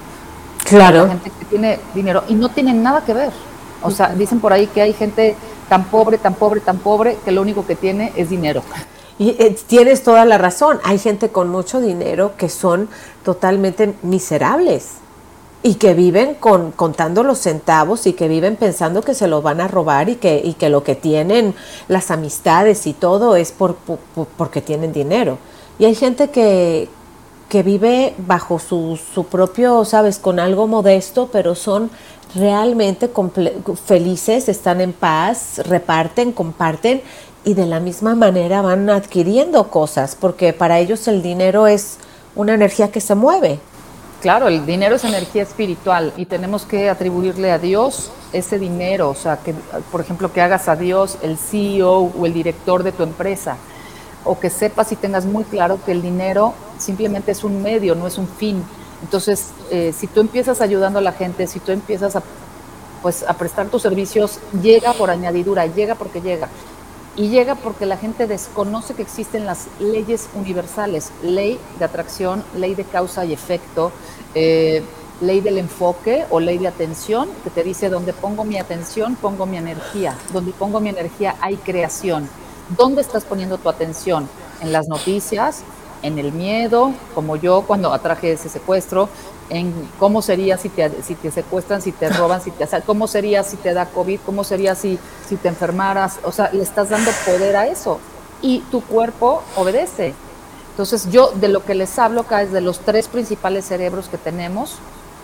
Claro. 0.65 1.05
La 1.05 1.11
gente 1.11 1.31
que 1.39 1.45
tiene 1.45 1.79
dinero 1.95 2.25
y 2.29 2.35
no 2.35 2.49
tienen 2.49 2.83
nada 2.83 3.05
que 3.05 3.15
ver. 3.15 3.31
O 3.83 3.91
sea, 3.91 4.09
dicen 4.09 4.41
por 4.41 4.53
ahí 4.53 4.67
que 4.67 4.83
hay 4.83 4.93
gente 4.93 5.37
tan 5.69 5.85
pobre, 5.85 6.19
tan 6.19 6.35
pobre, 6.35 6.61
tan 6.61 6.79
pobre, 6.79 7.17
que 7.25 7.31
lo 7.31 7.43
único 7.43 7.67
que 7.67 7.77
tiene 7.77 8.13
es 8.17 8.31
dinero. 8.31 8.63
Y 9.19 9.31
eh, 9.31 9.57
tienes 9.67 10.03
toda 10.03 10.25
la 10.25 10.39
razón. 10.39 10.81
Hay 10.85 10.99
gente 10.99 11.29
con 11.29 11.49
mucho 11.49 11.81
dinero 11.81 12.33
que 12.37 12.49
son 12.49 12.89
totalmente 13.25 13.95
miserables 14.03 14.99
y 15.63 15.75
que 15.75 15.95
viven 15.95 16.35
con, 16.35 16.71
contando 16.71 17.23
los 17.23 17.39
centavos 17.39 18.07
y 18.07 18.13
que 18.13 18.29
viven 18.29 18.57
pensando 18.57 19.03
que 19.03 19.15
se 19.15 19.27
lo 19.27 19.43
van 19.43 19.61
a 19.61 19.69
robar 19.69 20.09
y 20.09 20.17
que, 20.17 20.41
y 20.43 20.55
que 20.55 20.69
lo 20.69 20.85
que 20.85 20.95
tienen, 20.95 21.55
las 21.89 22.11
amistades 22.11 22.87
y 22.87 22.93
todo 22.93 23.37
es 23.37 23.53
por, 23.53 23.77
porque 24.37 24.61
tienen 24.61 24.93
dinero. 24.93 25.39
Y 25.79 25.85
hay 25.85 25.95
gente 25.95 26.31
que, 26.31 26.89
que 27.49 27.63
vive 27.63 28.15
bajo 28.19 28.59
su, 28.59 28.99
su 29.15 29.25
propio, 29.25 29.85
sabes, 29.85 30.19
con 30.19 30.39
algo 30.39 30.69
modesto, 30.69 31.29
pero 31.33 31.55
son 31.55 31.91
realmente 32.35 33.11
felices, 33.85 34.49
están 34.49 34.81
en 34.81 34.93
paz, 34.93 35.59
reparten, 35.65 36.33
comparten 36.33 37.03
y 37.45 37.55
de 37.55 37.67
la 37.67 37.81
misma 37.81 38.15
manera 38.15 38.63
van 38.63 38.91
adquiriendo 38.91 39.71
cosas, 39.71 40.15
porque 40.15 40.53
para 40.53 40.79
ellos 40.79 41.09
el 41.09 41.23
dinero 41.23 41.67
es 41.67 41.97
una 42.37 42.55
energía 42.55 42.93
que 42.93 43.01
se 43.01 43.15
mueve. 43.15 43.59
Claro, 44.21 44.49
el 44.49 44.67
dinero 44.67 44.97
es 44.97 45.05
energía 45.05 45.45
espiritual 45.45 46.13
y 46.17 46.27
tenemos 46.27 46.65
que 46.65 46.91
atribuirle 46.91 47.53
a 47.53 47.59
Dios 47.59 48.11
ese 48.33 48.59
dinero, 48.59 49.11
o 49.11 49.15
sea, 49.15 49.37
que 49.37 49.55
por 49.93 50.01
ejemplo 50.01 50.33
que 50.33 50.41
hagas 50.41 50.69
a 50.69 50.75
Dios 50.75 51.19
el 51.23 51.39
CEO 51.39 52.11
o 52.19 52.27
el 52.27 52.35
director 52.35 52.83
de 52.83 52.91
tu 52.91 53.05
empresa 53.05 53.57
o 54.25 54.41
que 54.41 54.51
sepas 54.51 54.91
y 54.91 54.97
tengas 54.97 55.25
muy 55.25 55.45
claro 55.45 55.79
que 55.87 55.93
el 55.93 56.03
dinero 56.03 56.53
simplemente 56.79 57.31
es 57.31 57.45
un 57.45 57.63
medio, 57.63 57.95
no 57.95 58.09
es 58.09 58.19
un 58.19 58.27
fin. 58.27 58.65
Entonces, 59.03 59.51
eh, 59.71 59.95
si 59.97 60.09
tú 60.09 60.21
empiezas 60.21 60.61
ayudando 60.61 60.99
a 60.99 61.03
la 61.03 61.13
gente, 61.13 61.47
si 61.47 61.61
tú 61.61 61.71
empiezas 61.71 62.17
a, 62.17 62.23
pues, 63.01 63.23
a 63.23 63.35
prestar 63.35 63.69
tus 63.69 63.83
servicios, 63.83 64.41
llega 64.61 64.93
por 64.95 65.11
añadidura, 65.11 65.67
llega 65.67 65.95
porque 65.95 66.21
llega. 66.21 66.49
Y 67.19 67.31
llega 67.31 67.57
porque 67.57 67.85
la 67.85 67.97
gente 67.97 68.29
desconoce 68.29 68.95
que 68.95 69.03
existen 69.03 69.45
las 69.45 69.67
leyes 69.81 70.29
universales, 70.35 71.11
ley 71.21 71.59
de 71.81 71.85
atracción, 71.85 72.45
ley 72.55 72.77
de 72.77 72.85
causa 72.85 73.25
y 73.25 73.33
efecto, 73.33 73.91
eh, 74.37 74.85
ley 75.21 75.41
del 75.41 75.59
enfoque 75.59 76.27
o 76.31 76.39
ley 76.39 76.59
de 76.59 76.69
atención, 76.69 77.29
que 77.43 77.51
te 77.51 77.65
dice, 77.65 77.89
donde 77.89 78.13
pongo 78.13 78.45
mi 78.45 78.57
atención, 78.57 79.17
pongo 79.17 79.47
mi 79.47 79.57
energía. 79.57 80.17
Donde 80.33 80.53
pongo 80.53 80.79
mi 80.79 80.91
energía 80.91 81.35
hay 81.41 81.57
creación. 81.57 82.29
¿Dónde 82.77 83.01
estás 83.01 83.25
poniendo 83.25 83.59
tu 83.59 83.69
atención? 83.69 84.29
¿En 84.61 84.71
las 84.71 84.87
noticias? 84.87 85.65
¿En 86.03 86.19
el 86.19 86.33
miedo? 86.33 86.93
Como 87.15 87.37
yo 87.37 87.63
cuando 87.67 87.93
atraje 87.93 88.33
ese 88.33 88.49
secuestro, 88.49 89.09
en 89.51 89.73
cómo 89.99 90.23
sería 90.23 90.57
si 90.57 90.69
te, 90.69 91.03
si 91.03 91.15
te 91.15 91.31
secuestran, 91.31 91.83
si 91.83 91.93
te 91.93 92.09
roban, 92.11 92.41
si 92.41 92.51
te 92.51 92.67
cómo 92.87 93.07
sería 93.07 93.43
si 93.43 93.57
te 93.57 93.75
da 93.75 93.87
COVID, 93.87 94.21
cómo 94.25 94.45
sería 94.45 94.75
si, 94.75 94.99
si 95.29 95.37
te 95.37 95.49
enfermaras, 95.49 96.21
o 96.23 96.33
sea, 96.33 96.51
le 96.53 96.63
estás 96.63 96.91
dando 96.91 97.11
poder 97.25 97.57
a 97.57 97.67
eso 97.67 97.99
y 98.43 98.61
tu 98.71 98.83
cuerpo 98.83 99.43
obedece. 99.57 100.15
Entonces 100.71 101.11
yo 101.11 101.33
de 101.35 101.49
lo 101.49 101.65
que 101.65 101.75
les 101.75 101.99
hablo 101.99 102.21
acá 102.21 102.43
es 102.43 102.53
de 102.53 102.61
los 102.61 102.81
tres 102.81 103.09
principales 103.09 103.65
cerebros 103.65 104.09
que 104.09 104.19
tenemos, 104.19 104.77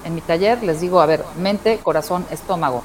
en 0.04 0.14
mi 0.14 0.20
taller 0.20 0.62
les 0.62 0.80
digo, 0.80 1.00
a 1.00 1.06
ver, 1.06 1.24
mente, 1.38 1.78
corazón, 1.82 2.26
estómago. 2.30 2.82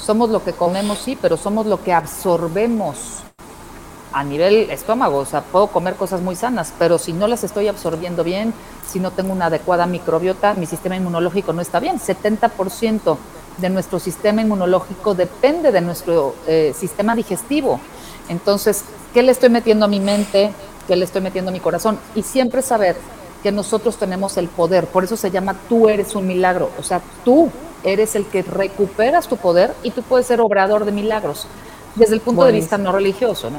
Somos 0.00 0.30
lo 0.30 0.44
que 0.44 0.52
comemos, 0.52 0.98
sí, 0.98 1.18
pero 1.20 1.36
somos 1.36 1.66
lo 1.66 1.82
que 1.82 1.92
absorbemos 1.92 3.25
a 4.16 4.24
nivel 4.24 4.70
estómago. 4.70 5.18
O 5.18 5.26
sea, 5.26 5.42
puedo 5.42 5.66
comer 5.66 5.94
cosas 5.94 6.22
muy 6.22 6.36
sanas, 6.36 6.72
pero 6.78 6.96
si 6.96 7.12
no 7.12 7.28
las 7.28 7.44
estoy 7.44 7.68
absorbiendo 7.68 8.24
bien, 8.24 8.54
si 8.88 8.98
no 8.98 9.10
tengo 9.10 9.30
una 9.30 9.46
adecuada 9.46 9.84
microbiota, 9.86 10.54
mi 10.54 10.64
sistema 10.64 10.96
inmunológico 10.96 11.52
no 11.52 11.60
está 11.60 11.80
bien. 11.80 12.00
70% 12.00 13.18
de 13.58 13.68
nuestro 13.68 13.98
sistema 13.98 14.40
inmunológico 14.40 15.14
depende 15.14 15.70
de 15.70 15.82
nuestro 15.82 16.34
eh, 16.46 16.72
sistema 16.74 17.14
digestivo. 17.14 17.78
Entonces, 18.30 18.84
¿qué 19.12 19.22
le 19.22 19.32
estoy 19.32 19.50
metiendo 19.50 19.84
a 19.84 19.88
mi 19.88 20.00
mente? 20.00 20.50
¿Qué 20.88 20.96
le 20.96 21.04
estoy 21.04 21.20
metiendo 21.20 21.50
a 21.50 21.52
mi 21.52 21.60
corazón? 21.60 21.98
Y 22.14 22.22
siempre 22.22 22.62
saber 22.62 22.96
que 23.42 23.52
nosotros 23.52 23.98
tenemos 23.98 24.38
el 24.38 24.48
poder. 24.48 24.86
Por 24.86 25.04
eso 25.04 25.18
se 25.18 25.30
llama 25.30 25.54
tú 25.68 25.90
eres 25.90 26.14
un 26.14 26.26
milagro. 26.26 26.70
O 26.78 26.82
sea, 26.82 27.02
tú 27.22 27.50
eres 27.84 28.16
el 28.16 28.24
que 28.24 28.42
recuperas 28.42 29.28
tu 29.28 29.36
poder 29.36 29.74
y 29.82 29.90
tú 29.90 30.00
puedes 30.00 30.26
ser 30.26 30.40
obrador 30.40 30.86
de 30.86 30.92
milagros. 30.92 31.46
Desde 31.96 32.14
el 32.14 32.20
punto 32.20 32.44
de 32.44 32.52
vista 32.52 32.78
no 32.78 32.92
religioso, 32.92 33.50
¿no? 33.50 33.58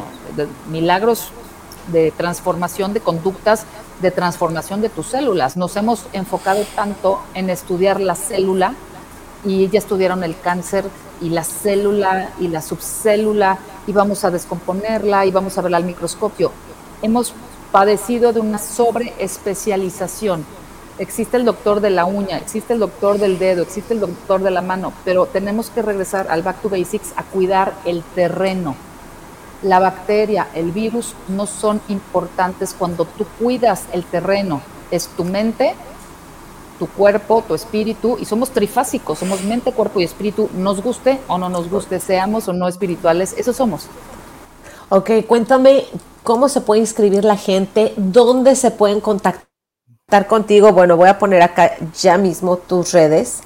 milagros 0.70 1.32
de 1.92 2.12
transformación 2.12 2.94
de 2.94 3.00
conductas, 3.00 3.66
de 4.02 4.12
transformación 4.12 4.82
de 4.82 4.90
tus 4.90 5.08
células. 5.08 5.58
Nos 5.58 5.76
hemos 5.76 6.06
enfocado 6.14 6.64
tanto 6.76 7.20
en 7.34 7.50
estudiar 7.50 8.00
la 8.00 8.16
célula 8.16 8.74
y 9.44 9.68
ya 9.70 9.80
estudiaron 9.80 10.24
el 10.24 10.40
cáncer 10.40 10.86
y 11.22 11.30
la 11.30 11.44
célula 11.44 12.30
y 12.40 12.48
la 12.48 12.62
subcélula 12.62 13.58
y 13.88 13.92
vamos 13.92 14.24
a 14.24 14.32
descomponerla 14.32 15.26
y 15.26 15.32
vamos 15.32 15.58
a 15.58 15.62
verla 15.62 15.78
al 15.78 15.86
microscopio. 15.86 16.52
Hemos 17.02 17.34
padecido 17.72 18.34
de 18.34 18.40
una 18.40 18.60
sobreespecialización. 18.60 20.46
Existe 21.00 21.38
el 21.38 21.46
doctor 21.46 21.80
de 21.80 21.92
la 21.92 22.06
uña, 22.06 22.38
existe 22.38 22.74
el 22.74 22.80
doctor 22.80 23.20
del 23.20 23.38
dedo, 23.38 23.62
existe 23.62 23.94
el 23.94 24.00
doctor 24.00 24.42
de 24.42 24.50
la 24.50 24.64
mano, 24.64 24.94
pero 25.06 25.28
tenemos 25.28 25.70
que 25.70 25.84
regresar 25.84 26.26
al 26.30 26.42
back 26.42 26.62
to 26.62 26.70
basics 26.70 27.14
a 27.16 27.24
cuidar 27.24 27.74
el 27.86 28.02
terreno. 28.16 28.76
La 29.62 29.80
bacteria, 29.80 30.48
el 30.56 30.72
virus 30.72 31.14
no 31.28 31.46
son 31.46 31.82
importantes 31.88 32.76
cuando 32.78 33.06
tú 33.06 33.26
cuidas 33.40 33.84
el 33.92 34.04
terreno. 34.06 34.62
Es 34.90 35.08
tu 35.10 35.24
mente, 35.24 35.76
tu 36.80 36.88
cuerpo, 36.88 37.44
tu 37.48 37.54
espíritu, 37.54 38.18
y 38.20 38.26
somos 38.26 38.50
trifásicos, 38.50 39.20
somos 39.20 39.44
mente, 39.44 39.72
cuerpo 39.74 40.00
y 40.00 40.04
espíritu, 40.04 40.50
nos 40.56 40.82
guste 40.82 41.20
o 41.28 41.38
no 41.38 41.50
nos 41.50 41.70
guste, 41.70 42.00
seamos 42.00 42.48
o 42.48 42.54
no 42.54 42.68
espirituales, 42.68 43.36
eso 43.38 43.54
somos. 43.54 43.88
Ok, 44.90 45.12
cuéntame 45.28 45.86
cómo 46.24 46.50
se 46.50 46.62
puede 46.62 46.82
inscribir 46.82 47.24
la 47.24 47.38
gente, 47.38 47.94
dónde 47.98 48.56
se 48.56 48.72
pueden 48.72 49.00
contactar 49.00 49.47
contigo. 50.30 50.72
Bueno, 50.72 50.96
voy 50.96 51.10
a 51.10 51.20
poner 51.20 51.42
acá 51.42 51.74
ya 52.00 52.18
mismo 52.18 52.56
tus 52.56 52.94
redes, 52.94 53.40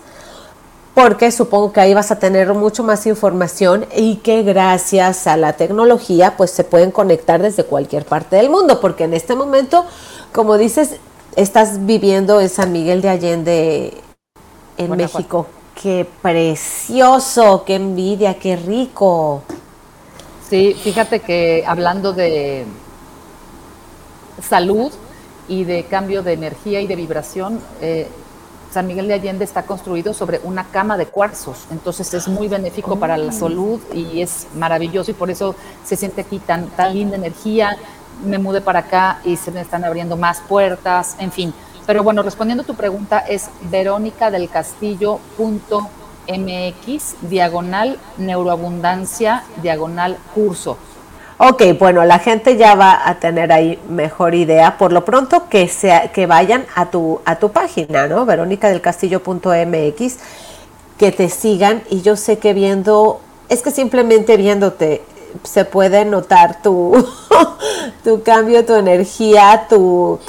porque 0.94 1.32
supongo 1.32 1.74
que 1.74 1.82
ahí 1.82 1.96
vas 1.96 2.12
a 2.12 2.20
tener 2.20 2.54
mucho 2.54 2.84
más 2.84 3.08
información 3.08 3.88
y 3.96 4.18
que 4.18 4.44
gracias 4.44 5.26
a 5.26 5.38
la 5.38 5.54
tecnología 5.54 6.38
pues 6.38 6.52
se 6.52 6.64
pueden 6.64 6.92
conectar 6.92 7.42
desde 7.42 7.64
cualquier 7.64 8.06
parte 8.06 8.36
del 8.36 8.52
mundo, 8.52 8.80
porque 8.80 9.06
en 9.06 9.16
este 9.16 9.34
momento, 9.34 9.86
como 10.34 10.60
dices, 10.60 10.98
estás 11.36 11.88
viviendo 11.88 12.40
en 12.40 12.50
San 12.50 12.72
Miguel 12.72 13.02
de 13.02 13.10
Allende, 13.10 13.98
en 14.78 14.92
México. 14.96 15.48
Qué 15.82 16.08
precioso, 16.22 17.64
qué 17.66 17.74
envidia, 17.74 18.36
qué 18.36 18.56
rico. 18.56 19.42
Sí, 20.48 20.76
fíjate 20.80 21.22
que 21.22 21.64
hablando 21.66 22.14
de 22.14 22.68
salud 24.48 24.92
y 25.52 25.66
de 25.66 25.84
cambio 25.84 26.24
de 26.24 26.32
energía 26.32 26.80
y 26.80 26.88
de 26.88 26.96
vibración, 26.96 27.60
eh, 27.82 28.08
San 28.72 28.88
Miguel 28.88 29.10
de 29.10 29.16
Allende 29.16 29.44
está 29.44 29.64
construido 29.64 30.14
sobre 30.14 30.40
una 30.46 30.64
cama 30.64 30.96
de 30.96 31.08
cuarzos, 31.08 31.66
entonces 31.72 32.14
es 32.14 32.30
muy 32.30 32.48
benéfico 32.48 32.98
para 32.98 33.18
la 33.18 33.34
salud 33.34 33.82
y 33.94 34.22
es 34.22 34.48
maravilloso 34.56 35.12
y 35.12 35.14
por 35.14 35.30
eso 35.30 35.54
se 35.84 35.98
siente 35.98 36.22
aquí 36.22 36.40
tan, 36.40 36.68
tan 36.68 36.94
linda 36.94 37.18
energía. 37.18 37.76
Me 38.26 38.38
mudé 38.38 38.62
para 38.62 38.80
acá 38.80 39.20
y 39.26 39.36
se 39.36 39.52
me 39.52 39.60
están 39.60 39.84
abriendo 39.84 40.16
más 40.16 40.40
puertas, 40.40 41.18
en 41.20 41.34
fin. 41.34 41.54
Pero 41.86 42.02
bueno, 42.02 42.24
respondiendo 42.24 42.64
a 42.64 42.66
tu 42.66 42.76
pregunta, 42.76 43.20
es 43.20 43.50
verónica 43.70 44.32
del 44.32 44.50
MX, 46.28 47.16
diagonal 47.24 48.00
neuroabundancia, 48.18 49.44
diagonal 49.62 50.18
curso. 50.34 50.78
Ok, 51.44 51.64
bueno, 51.80 52.06
la 52.06 52.20
gente 52.20 52.56
ya 52.56 52.76
va 52.76 53.02
a 53.04 53.20
tener 53.20 53.52
ahí 53.52 53.80
mejor 53.90 54.36
idea. 54.36 54.78
Por 54.78 54.94
lo 54.94 55.04
pronto 55.04 55.50
que 55.50 55.68
sea, 55.68 56.12
que 56.12 56.28
vayan 56.28 56.68
a 56.76 56.92
tu, 56.92 57.20
a 57.26 57.38
tu 57.38 57.50
página, 57.52 58.06
¿no? 58.06 58.28
Verónica 58.28 58.70
del 58.70 58.80
Castillo.mx, 58.80 60.18
que 61.00 61.12
te 61.12 61.30
sigan 61.30 61.82
y 61.90 62.04
yo 62.04 62.16
sé 62.16 62.38
que 62.38 62.54
viendo, 62.54 63.22
es 63.50 63.64
que 63.64 63.72
simplemente 63.72 64.38
viéndote 64.38 65.02
se 65.42 65.66
puede 65.66 66.06
notar 66.06 66.62
tu, 66.62 66.94
tu 68.04 68.22
cambio, 68.22 68.64
tu 68.64 68.76
energía, 68.76 69.66
tu 69.68 70.20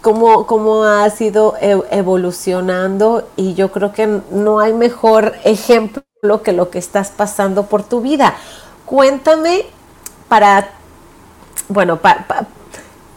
cómo, 0.00 0.46
cómo 0.46 0.84
has 0.84 1.20
ido 1.20 1.56
e, 1.60 1.78
evolucionando 1.90 3.28
y 3.36 3.52
yo 3.52 3.70
creo 3.70 3.92
que 3.92 4.22
no 4.30 4.60
hay 4.60 4.72
mejor 4.72 5.34
ejemplo 5.44 6.02
que 6.42 6.54
lo 6.54 6.70
que 6.70 6.78
estás 6.78 7.10
pasando 7.10 7.64
por 7.64 7.82
tu 7.82 8.00
vida. 8.00 8.34
Cuéntame 8.86 9.66
para, 10.34 10.68
bueno, 11.68 12.00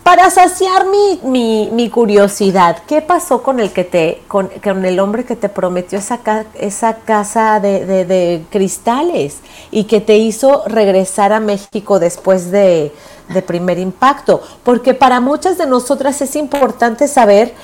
para 0.04 0.30
saciar 0.30 0.86
mi, 0.86 1.68
mi, 1.72 1.90
curiosidad, 1.90 2.78
¿qué 2.86 3.02
pasó 3.02 3.42
con 3.42 3.60
el 3.60 3.72
que 3.72 3.84
te, 3.84 4.22
con, 4.28 4.52
con 4.64 4.86
el 4.86 5.00
hombre 5.00 5.26
que 5.26 5.36
te 5.36 5.50
prometió 5.50 5.98
esa, 5.98 6.20
esa 6.54 6.98
casa 6.98 7.60
de, 7.60 7.88
de, 7.88 8.06
de 8.06 8.46
cristales 8.52 9.38
y 9.72 9.86
que 9.86 10.00
te 10.00 10.18
hizo 10.18 10.62
regresar 10.68 11.34
a 11.34 11.40
México 11.40 11.98
después 11.98 12.52
de, 12.52 12.94
de 13.30 13.42
primer 13.42 13.80
impacto, 13.80 14.44
porque 14.64 14.94
para 14.94 15.20
muchas 15.20 15.58
de 15.58 15.66
nosotras 15.66 16.22
es 16.22 16.36
importante 16.36 17.08
saber, 17.08 17.56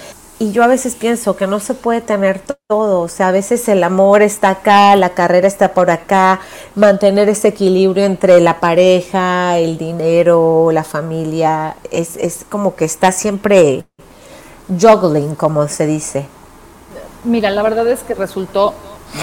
y 0.44 0.52
yo 0.52 0.62
a 0.62 0.68
veces 0.68 0.96
pienso 0.96 1.38
que 1.38 1.48
no 1.48 1.62
se 1.62 1.74
puede 1.74 2.02
tener 2.02 2.42
todo, 2.68 3.00
o 3.00 3.08
sea, 3.08 3.30
a 3.30 3.32
veces 3.32 3.70
el 3.70 3.82
amor 3.82 4.22
está 4.22 4.50
acá, 4.50 4.94
la 4.98 5.12
carrera 5.12 5.48
está 5.48 5.74
por 5.74 5.90
acá, 5.90 6.42
mantener 6.76 7.30
ese 7.30 7.48
equilibrio 7.48 8.04
entre 8.04 8.42
la 8.42 8.60
pareja, 8.60 9.58
el 9.58 9.78
dinero, 9.78 10.70
la 10.74 10.84
familia, 10.84 11.78
es, 11.92 12.18
es 12.18 12.46
como 12.50 12.76
que 12.76 12.84
está 12.84 13.14
siempre 13.14 13.86
juggling, 14.68 15.36
como 15.36 15.66
se 15.70 15.86
dice. 15.86 16.26
Mira, 17.24 17.50
la 17.50 17.62
verdad 17.62 17.88
es 17.88 18.02
que 18.02 18.14
resultó, 18.14 18.74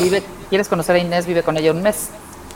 vive, 0.01 0.23
quieres 0.49 0.69
conocer 0.69 0.97
a 0.97 1.01
Inés, 1.01 1.27
vive 1.27 1.43
con 1.43 1.59
ella 1.59 1.73
un 1.73 1.83
mes. 1.83 2.09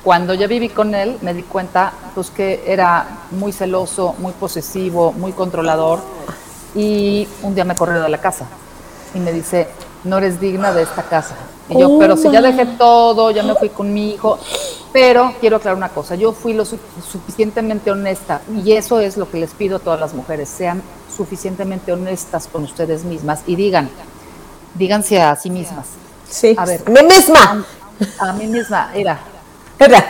Cuando 0.02 0.32
yo 0.32 0.48
viví 0.48 0.70
con 0.70 0.94
él, 0.94 1.18
me 1.20 1.34
di 1.34 1.42
cuenta 1.42 1.92
pues, 2.14 2.30
que 2.30 2.64
era 2.66 3.26
muy 3.30 3.52
celoso, 3.52 4.14
muy 4.20 4.32
posesivo, 4.32 5.12
muy 5.12 5.32
controlador. 5.32 6.00
Y 6.74 7.28
un 7.42 7.54
día 7.54 7.64
me 7.64 7.74
corrió 7.74 8.02
de 8.02 8.08
la 8.08 8.18
casa 8.18 8.46
y 9.14 9.18
me 9.20 9.32
dice, 9.32 9.68
no 10.04 10.18
eres 10.18 10.40
digna 10.40 10.72
de 10.72 10.82
esta 10.82 11.02
casa. 11.02 11.34
Y 11.68 11.78
yo, 11.78 11.98
pero 11.98 12.16
si 12.16 12.30
ya 12.30 12.42
dejé 12.42 12.66
todo, 12.66 13.30
ya 13.30 13.42
me 13.42 13.54
fui 13.54 13.70
con 13.70 13.92
mi 13.92 14.10
hijo. 14.10 14.38
Pero 14.92 15.34
quiero 15.40 15.56
aclarar 15.56 15.76
una 15.76 15.88
cosa, 15.88 16.14
yo 16.14 16.32
fui 16.32 16.52
lo 16.52 16.64
suficientemente 16.64 17.90
honesta 17.90 18.42
y 18.64 18.72
eso 18.72 19.00
es 19.00 19.16
lo 19.16 19.28
que 19.28 19.38
les 19.38 19.50
pido 19.50 19.78
a 19.78 19.80
todas 19.80 19.98
las 19.98 20.14
mujeres, 20.14 20.48
sean 20.48 20.82
suficientemente 21.14 21.92
honestas 21.92 22.46
con 22.46 22.62
ustedes 22.62 23.02
mismas 23.04 23.42
y 23.46 23.56
digan, 23.56 23.90
díganse 24.74 25.20
a 25.20 25.34
sí 25.34 25.50
mismas. 25.50 25.86
Sí, 26.30 26.54
a 26.56 26.64
ver, 26.64 26.88
mí 26.88 27.02
misma. 27.02 27.64
A, 28.20 28.28
a 28.28 28.32
mí 28.34 28.46
misma, 28.46 28.92
era, 28.94 29.18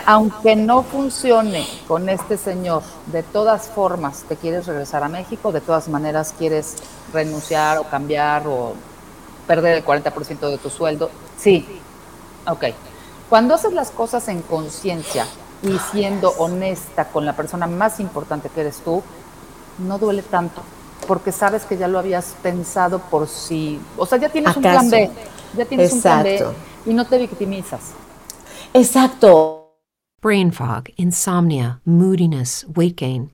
Aunque 0.07 0.57
no 0.57 0.83
funcione 0.83 1.66
con 1.88 2.09
este 2.09 2.37
señor, 2.37 2.83
de 3.07 3.22
todas 3.22 3.68
formas 3.68 4.24
te 4.29 4.37
quieres 4.37 4.66
regresar 4.66 5.03
a 5.03 5.09
México, 5.09 5.53
de 5.53 5.61
todas 5.61 5.88
maneras 5.88 6.35
quieres 6.38 6.77
renunciar 7.12 7.79
o 7.79 7.85
cambiar 7.85 8.46
o 8.46 8.74
perder 9.46 9.79
el 9.79 9.85
40% 9.85 10.50
de 10.50 10.59
tu 10.59 10.70
sueldo. 10.70 11.11
Sí, 11.38 11.66
ok. 12.46 12.64
Cuando 13.29 13.55
haces 13.55 13.72
las 13.72 13.90
cosas 13.90 14.29
en 14.29 14.42
conciencia 14.42 15.27
y 15.62 15.79
siendo 15.90 16.31
honesta 16.38 17.07
con 17.07 17.24
la 17.24 17.35
persona 17.35 17.66
más 17.66 18.00
importante 18.00 18.50
que 18.50 18.61
eres 18.61 18.79
tú, 18.85 19.03
no 19.79 19.98
duele 19.98 20.22
tanto, 20.22 20.62
porque 21.09 21.33
sabes 21.33 21.64
que 21.64 21.77
ya 21.77 21.88
lo 21.88 21.98
habías 21.98 22.35
pensado 22.42 22.98
por 22.98 23.27
si, 23.29 23.81
o 23.96 24.07
sea, 24.07 24.18
ya 24.18 24.29
tienes 24.29 24.55
un 24.57 24.62
plan 24.62 24.90
B, 24.90 25.11
ya 25.57 25.64
tienes 25.64 25.92
un 25.92 26.03
plan 26.03 26.22
B 26.22 26.46
y 26.87 26.94
no 26.94 27.07
te 27.07 27.18
victimizas. 27.18 27.81
Exacto. 28.75 29.69
Brain 30.21 30.51
fog, 30.51 30.91
insomnia, 30.97 31.81
moodiness, 31.85 32.65
weight 32.67 32.97
gain. 32.97 33.34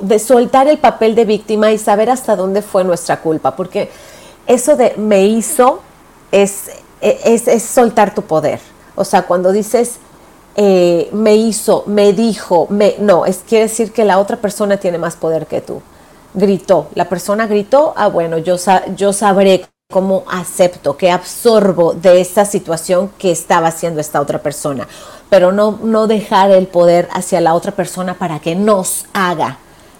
De 0.00 0.18
soltar 0.18 0.68
el 0.68 0.78
papel 0.78 1.14
de 1.14 1.24
víctima 1.24 1.70
y 1.72 1.78
saber 1.78 2.10
hasta 2.10 2.36
dónde 2.36 2.62
fue 2.62 2.84
nuestra 2.84 3.20
culpa, 3.20 3.56
porque 3.56 3.90
eso 4.46 4.76
de 4.76 4.94
me 4.96 5.26
hizo 5.26 5.80
es, 6.32 6.70
es, 7.00 7.62
soltar 7.62 8.14
tu 8.14 8.22
poder. 8.22 8.60
O 8.94 9.04
sea, 9.04 9.22
cuando 9.22 9.52
dices 9.52 9.98
eh, 10.56 11.08
me 11.12 11.36
hizo, 11.36 11.84
me 11.86 12.12
dijo, 12.12 12.66
me, 12.70 12.96
no, 12.98 13.26
es 13.26 13.44
quiere 13.48 13.64
decir 13.64 13.92
que 13.92 14.04
la 14.04 14.18
otra 14.18 14.38
persona 14.38 14.78
tiene 14.78 14.98
más 14.98 15.16
poder 15.16 15.46
que 15.46 15.60
tú. 15.60 15.82
Gritó, 16.34 16.88
la 16.94 17.08
persona 17.08 17.46
gritó, 17.46 17.94
ah, 17.96 18.08
bueno, 18.08 18.38
yo, 18.38 18.56
yo 18.96 19.12
sabré 19.12 19.66
cómo 19.90 20.24
acepto, 20.30 20.96
que 20.96 21.10
absorbo 21.10 21.94
de 21.94 22.20
esta 22.20 22.44
situación 22.44 23.10
que 23.18 23.30
estaba 23.30 23.68
haciendo 23.68 24.00
esta 24.00 24.20
otra 24.20 24.42
persona, 24.42 24.88
pero 25.30 25.52
no, 25.52 25.78
no 25.82 26.06
dejar 26.06 26.50
el 26.50 26.66
poder 26.66 27.08
hacia 27.12 27.40
la 27.40 27.54
otra 27.54 27.72
persona 27.72 28.14
para 28.14 28.40
que 28.40 28.54
nos 28.54 29.06
haga 29.12 29.58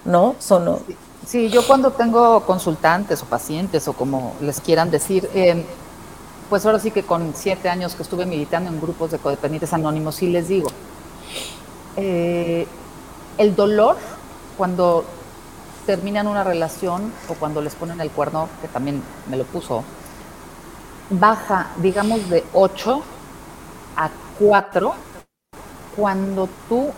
¿no? 0.08 0.34
Son, 0.38 0.78
sí, 1.26 1.50
yo 1.50 1.66
cuando 1.66 1.92
tengo 1.92 2.40
consultantes 2.44 3.22
o 3.22 3.26
pacientes 3.26 3.86
o 3.86 3.92
como 3.92 4.34
les 4.40 4.60
quieran 4.60 4.90
decir, 4.90 5.28
eh, 5.34 5.64
pues 6.48 6.64
ahora 6.64 6.78
sí 6.78 6.90
que 6.90 7.02
con 7.02 7.34
siete 7.36 7.68
años 7.68 7.94
que 7.94 8.02
estuve 8.02 8.24
militando 8.24 8.70
en 8.70 8.80
grupos 8.80 9.10
de 9.10 9.18
codependientes 9.18 9.72
anónimos, 9.72 10.16
sí 10.16 10.28
les 10.28 10.48
digo, 10.48 10.70
eh, 11.96 12.66
el 13.36 13.54
dolor 13.54 13.96
cuando 14.56 15.04
terminan 15.84 16.26
una 16.26 16.42
relación 16.42 17.12
o 17.28 17.34
cuando 17.34 17.60
les 17.60 17.74
ponen 17.74 18.00
el 18.00 18.10
cuerno, 18.10 18.48
que 18.62 18.68
también 18.68 19.02
me 19.28 19.36
lo 19.36 19.44
puso, 19.44 19.84
baja, 21.10 21.68
digamos, 21.76 22.28
de 22.30 22.44
8 22.54 23.02
a 23.96 24.10
4 24.38 24.94
cuando 25.96 26.48
tú 26.68 26.92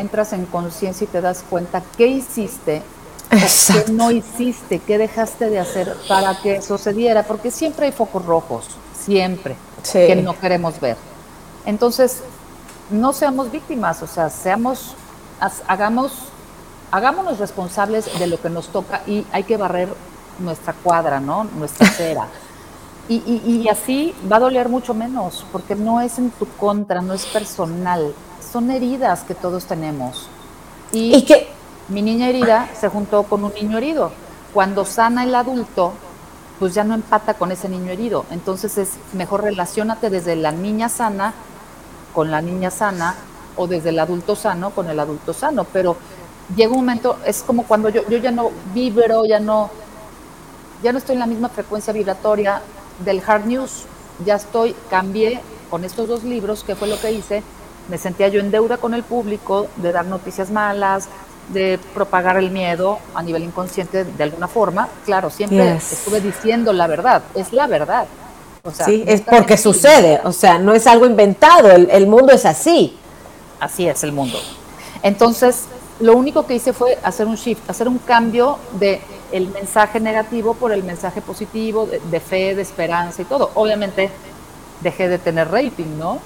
entras 0.00 0.32
en 0.32 0.46
conciencia 0.46 1.04
y 1.04 1.08
te 1.08 1.20
das 1.20 1.44
cuenta 1.48 1.82
qué 1.96 2.06
hiciste 2.06 2.82
qué 3.28 3.92
no 3.92 4.10
hiciste, 4.10 4.78
qué 4.78 4.98
dejaste 4.98 5.50
de 5.50 5.58
hacer 5.58 5.96
para 6.08 6.40
que 6.40 6.62
sucediera, 6.62 7.22
porque 7.24 7.50
siempre 7.50 7.86
hay 7.86 7.92
focos 7.92 8.24
rojos, 8.24 8.66
siempre, 8.98 9.56
que 9.92 10.16
no 10.16 10.38
queremos 10.38 10.80
ver. 10.80 10.96
Entonces, 11.64 12.22
no 12.90 13.12
seamos 13.12 13.50
víctimas, 13.50 14.02
o 14.02 14.06
sea, 14.06 14.30
seamos, 14.30 14.94
hagamos, 15.66 16.12
hagámonos 16.90 17.38
responsables 17.38 18.18
de 18.18 18.26
lo 18.26 18.40
que 18.40 18.48
nos 18.48 18.68
toca 18.68 19.02
y 19.06 19.26
hay 19.32 19.44
que 19.44 19.56
barrer 19.56 19.88
nuestra 20.38 20.72
cuadra, 20.72 21.20
¿no? 21.20 21.44
Nuestra 21.44 21.88
acera. 21.88 22.28
Y, 23.08 23.18
y 23.18 23.68
así 23.68 24.12
va 24.30 24.36
a 24.36 24.40
doler 24.40 24.68
mucho 24.68 24.92
menos, 24.92 25.46
porque 25.52 25.76
no 25.76 26.00
es 26.00 26.18
en 26.18 26.30
tu 26.30 26.46
contra, 26.56 27.00
no 27.00 27.14
es 27.14 27.24
personal, 27.26 28.12
son 28.50 28.70
heridas 28.70 29.22
que 29.22 29.34
todos 29.34 29.64
tenemos. 29.66 30.28
Y, 30.92 31.22
que 31.22 31.48
mi 31.88 32.02
niña 32.02 32.28
herida 32.28 32.68
se 32.78 32.88
juntó 32.88 33.24
con 33.24 33.44
un 33.44 33.52
niño 33.54 33.78
herido. 33.78 34.12
Cuando 34.52 34.84
sana 34.84 35.24
el 35.24 35.34
adulto, 35.34 35.92
pues 36.58 36.74
ya 36.74 36.84
no 36.84 36.94
empata 36.94 37.34
con 37.34 37.52
ese 37.52 37.68
niño 37.68 37.92
herido. 37.92 38.24
Entonces 38.30 38.78
es 38.78 38.90
mejor 39.12 39.42
relacionate 39.42 40.10
desde 40.10 40.36
la 40.36 40.52
niña 40.52 40.88
sana 40.88 41.34
con 42.14 42.30
la 42.30 42.40
niña 42.40 42.70
sana 42.70 43.14
o 43.56 43.66
desde 43.66 43.90
el 43.90 43.98
adulto 43.98 44.36
sano 44.36 44.70
con 44.70 44.88
el 44.88 44.98
adulto 44.98 45.32
sano. 45.32 45.64
Pero 45.64 45.96
llega 46.54 46.70
un 46.70 46.78
momento, 46.78 47.18
es 47.24 47.42
como 47.42 47.64
cuando 47.64 47.88
yo, 47.88 48.08
yo 48.08 48.18
ya 48.18 48.30
no 48.30 48.50
vibro, 48.72 49.26
ya 49.26 49.40
no, 49.40 49.70
ya 50.82 50.92
no 50.92 50.98
estoy 50.98 51.14
en 51.14 51.20
la 51.20 51.26
misma 51.26 51.48
frecuencia 51.48 51.92
vibratoria 51.92 52.62
del 53.04 53.22
hard 53.26 53.46
news. 53.46 53.84
Ya 54.24 54.36
estoy, 54.36 54.74
cambié 54.88 55.42
con 55.68 55.84
estos 55.84 56.08
dos 56.08 56.24
libros, 56.24 56.64
que 56.64 56.74
fue 56.74 56.88
lo 56.88 56.98
que 56.98 57.12
hice, 57.12 57.42
me 57.88 57.98
sentía 57.98 58.28
yo 58.28 58.40
en 58.40 58.50
deuda 58.50 58.78
con 58.78 58.94
el 58.94 59.02
público 59.02 59.68
de 59.76 59.92
dar 59.92 60.06
noticias 60.06 60.50
malas, 60.50 61.08
de 61.48 61.78
propagar 61.94 62.36
el 62.36 62.50
miedo 62.50 62.98
a 63.14 63.22
nivel 63.22 63.44
inconsciente 63.44 64.04
de 64.04 64.22
alguna 64.22 64.48
forma. 64.48 64.88
Claro, 65.04 65.30
siempre 65.30 65.76
estuve 65.76 66.20
diciendo 66.20 66.72
la 66.72 66.86
verdad, 66.86 67.22
es 67.34 67.52
la 67.52 67.66
verdad. 67.66 68.06
sí, 68.84 69.04
es 69.06 69.20
porque 69.22 69.56
sucede, 69.56 70.20
o 70.24 70.32
sea, 70.32 70.58
no 70.58 70.74
es 70.74 70.86
algo 70.86 71.06
inventado, 71.06 71.70
el, 71.70 72.06
mundo 72.06 72.32
es 72.32 72.44
así. 72.44 72.98
Así 73.60 73.88
es 73.88 74.02
el 74.02 74.12
mundo. 74.12 74.38
Entonces, 75.02 75.64
lo 76.00 76.16
único 76.16 76.46
que 76.46 76.54
hice 76.54 76.72
fue 76.72 76.98
hacer 77.02 77.26
un 77.26 77.36
shift, 77.36 77.70
hacer 77.70 77.88
un 77.88 77.98
cambio 77.98 78.58
de 78.78 79.00
el 79.32 79.48
mensaje 79.48 79.98
negativo 79.98 80.54
por 80.54 80.72
el 80.72 80.84
mensaje 80.84 81.20
positivo, 81.20 81.86
de, 81.86 82.00
de 82.00 82.20
fe, 82.20 82.54
de 82.54 82.62
esperanza 82.62 83.22
y 83.22 83.24
todo. 83.24 83.50
Obviamente 83.54 84.10
dejé 84.82 85.08
de 85.08 85.18
tener 85.18 85.50
rating, 85.50 85.98
¿no? 85.98 86.20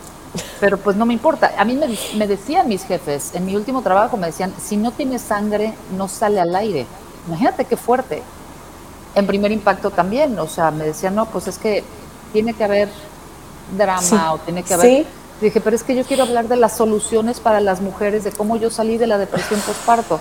Pero 0.61 0.79
pues 0.79 0.97
no 0.97 1.07
me 1.07 1.15
importa. 1.15 1.53
A 1.59 1.65
mí 1.65 1.79
me, 2.17 2.27
decían 2.27 2.69
mis 2.69 2.85
jefes, 2.85 3.35
en 3.35 3.47
mi 3.47 3.57
último 3.57 3.83
trabajo 3.83 4.17
me 4.17 4.29
decían, 4.29 4.53
si 4.63 4.77
no 4.77 4.93
tienes 4.93 5.23
sangre, 5.23 5.75
no 5.97 6.09
sale 6.09 6.41
al 6.41 6.55
aire. 6.55 6.87
Imagínate 7.27 7.65
qué 7.65 7.77
fuerte. 7.77 8.23
En 9.15 9.27
primer 9.27 9.51
impacto 9.51 9.91
también, 9.91 10.39
o 10.39 10.47
sea, 10.47 10.71
me 10.71 10.85
decían, 10.85 11.15
no, 11.15 11.27
pues 11.27 11.49
es 11.49 11.59
que 11.59 11.83
tiene 12.33 12.55
que 12.55 12.63
haber 12.63 12.89
drama 13.77 14.35
o 14.35 14.39
tiene 14.39 14.63
que 14.63 14.75
haber... 14.75 15.07
Dije, 15.41 15.61
pero 15.63 15.75
es 15.75 15.83
que 15.83 15.97
yo 15.97 16.05
quiero 16.05 16.25
hablar 16.25 16.49
de 16.49 16.57
las 16.57 16.77
soluciones 16.77 17.41
para 17.41 17.61
las 17.61 17.81
mujeres, 17.81 18.25
de 18.25 18.31
cómo 18.31 18.57
yo 18.57 18.69
salí 18.69 18.99
de 18.99 19.07
la 19.07 19.17
depresión 19.17 19.59
postparto. 19.61 20.21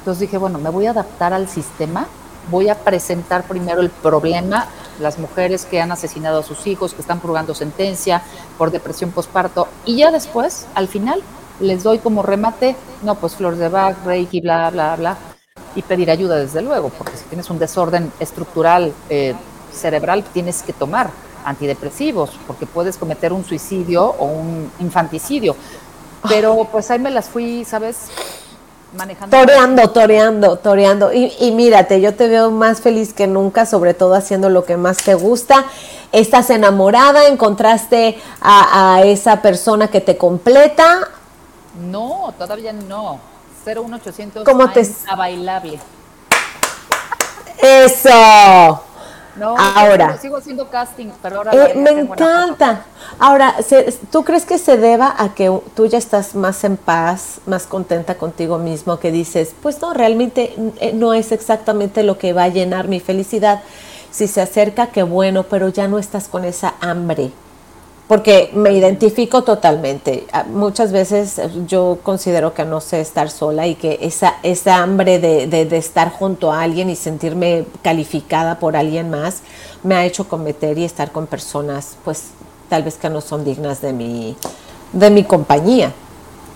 Entonces 0.00 0.20
dije, 0.20 0.36
bueno, 0.36 0.58
me 0.58 0.68
voy 0.68 0.86
a 0.86 0.90
adaptar 0.90 1.32
al 1.32 1.48
sistema, 1.48 2.08
voy 2.50 2.68
a 2.68 2.74
presentar 2.74 3.44
primero 3.44 3.80
el 3.80 3.90
problema, 3.90 4.66
las 5.00 5.18
mujeres 5.18 5.64
que 5.64 5.80
han 5.80 5.92
asesinado 5.92 6.40
a 6.40 6.42
sus 6.42 6.66
hijos, 6.66 6.94
que 6.94 7.00
están 7.00 7.20
purgando 7.20 7.54
sentencia 7.54 8.22
por 8.56 8.70
depresión 8.70 9.10
postparto, 9.10 9.68
y 9.84 9.96
ya 9.96 10.10
después, 10.10 10.66
al 10.74 10.88
final, 10.88 11.22
les 11.60 11.82
doy 11.82 11.98
como 11.98 12.22
remate, 12.22 12.76
no, 13.02 13.14
pues 13.16 13.34
flor 13.36 13.56
de 13.56 13.68
Bach, 13.68 13.96
Reiki, 14.04 14.40
bla, 14.40 14.70
bla, 14.70 14.96
bla, 14.96 15.16
y 15.74 15.82
pedir 15.82 16.10
ayuda 16.10 16.36
desde 16.36 16.62
luego, 16.62 16.90
porque 16.90 17.16
si 17.16 17.24
tienes 17.24 17.50
un 17.50 17.58
desorden 17.58 18.12
estructural 18.20 18.92
eh, 19.08 19.34
cerebral, 19.72 20.24
tienes 20.32 20.62
que 20.62 20.72
tomar 20.72 21.10
antidepresivos, 21.44 22.30
porque 22.46 22.66
puedes 22.66 22.96
cometer 22.96 23.32
un 23.32 23.44
suicidio 23.44 24.04
o 24.04 24.26
un 24.26 24.70
infanticidio. 24.80 25.56
Pero 26.28 26.66
pues 26.70 26.90
ahí 26.90 26.98
me 26.98 27.10
las 27.10 27.28
fui, 27.28 27.64
¿sabes? 27.64 28.10
Manejando. 28.92 29.36
Toreando, 29.36 29.90
toreando, 29.90 30.56
toreando. 30.58 31.12
Y, 31.12 31.52
mírate, 31.52 32.00
yo 32.00 32.14
te 32.14 32.28
veo 32.28 32.50
más 32.50 32.80
feliz 32.80 33.12
que 33.12 33.26
nunca, 33.26 33.66
sobre 33.66 33.94
todo 33.94 34.14
haciendo 34.14 34.50
lo 34.50 34.64
que 34.64 34.76
más 34.76 34.98
te 34.98 35.14
gusta. 35.14 35.64
Estás 36.12 36.50
enamorada, 36.50 37.28
encontraste 37.28 38.18
a, 38.40 39.02
esa 39.04 39.42
persona 39.42 39.88
que 39.88 40.00
te 40.00 40.16
completa. 40.16 41.08
No, 41.90 42.32
todavía 42.38 42.72
no. 42.72 43.20
01800 43.64 44.44
¿Cómo 44.44 44.70
te- 44.70 44.88
a 45.06 45.16
bailable. 45.16 45.78
Eso. 47.60 48.82
No, 49.38 49.56
Ahora. 49.56 50.08
sigo, 50.08 50.18
sigo 50.20 50.36
haciendo 50.36 50.68
casting, 50.70 51.08
pero 51.22 51.36
ahora 51.36 51.52
Eh, 51.54 51.72
ya 51.74 51.80
me 51.80 51.90
encanta. 51.90 52.82
Ahora, 53.18 53.54
¿tú 54.10 54.24
crees 54.24 54.44
que 54.44 54.58
se 54.58 54.76
deba 54.76 55.14
a 55.16 55.34
que 55.34 55.50
tú 55.74 55.86
ya 55.86 55.98
estás 55.98 56.34
más 56.34 56.64
en 56.64 56.76
paz, 56.76 57.40
más 57.46 57.66
contenta 57.66 58.16
contigo 58.16 58.58
mismo, 58.58 58.98
que 58.98 59.10
dices, 59.12 59.54
pues 59.62 59.80
no, 59.80 59.94
realmente 59.94 60.54
eh, 60.80 60.92
no 60.92 61.14
es 61.14 61.32
exactamente 61.32 62.02
lo 62.02 62.18
que 62.18 62.32
va 62.32 62.44
a 62.44 62.48
llenar 62.48 62.88
mi 62.88 63.00
felicidad? 63.00 63.62
Si 64.10 64.26
se 64.26 64.40
acerca, 64.40 64.88
qué 64.88 65.02
bueno, 65.02 65.44
pero 65.44 65.68
ya 65.68 65.86
no 65.86 65.98
estás 65.98 66.28
con 66.28 66.44
esa 66.44 66.74
hambre. 66.80 67.30
Porque 68.08 68.50
me 68.54 68.72
identifico 68.72 69.44
totalmente. 69.44 70.26
Ah, 70.32 70.44
Muchas 70.48 70.92
veces 70.92 71.38
eh, 71.38 71.50
yo 71.66 71.98
considero 72.02 72.54
que 72.54 72.64
no 72.64 72.80
sé 72.80 73.00
estar 73.00 73.30
sola 73.30 73.66
y 73.66 73.74
que 73.74 73.98
esa, 74.00 74.36
esa 74.42 74.76
hambre 74.82 75.18
de, 75.18 75.46
de- 75.46 75.66
de 75.66 75.76
estar 75.76 76.10
junto 76.10 76.50
a 76.52 76.62
alguien 76.62 76.88
y 76.90 76.96
sentirme 76.96 77.66
calificada 77.82 78.58
por 78.58 78.76
alguien 78.76 79.10
más 79.10 79.42
me 79.82 79.94
ha 79.94 80.06
hecho 80.06 80.26
cometer 80.28 80.78
y 80.78 80.84
estar 80.84 81.12
con 81.12 81.26
personas, 81.26 81.98
pues 82.02 82.34
tal 82.68 82.82
vez 82.82 82.96
que 82.98 83.10
no 83.10 83.20
son 83.20 83.44
dignas 83.44 83.80
de 83.82 83.92
mi, 83.92 84.40
de 84.92 85.10
mi 85.10 85.24
compañía. 85.24 85.94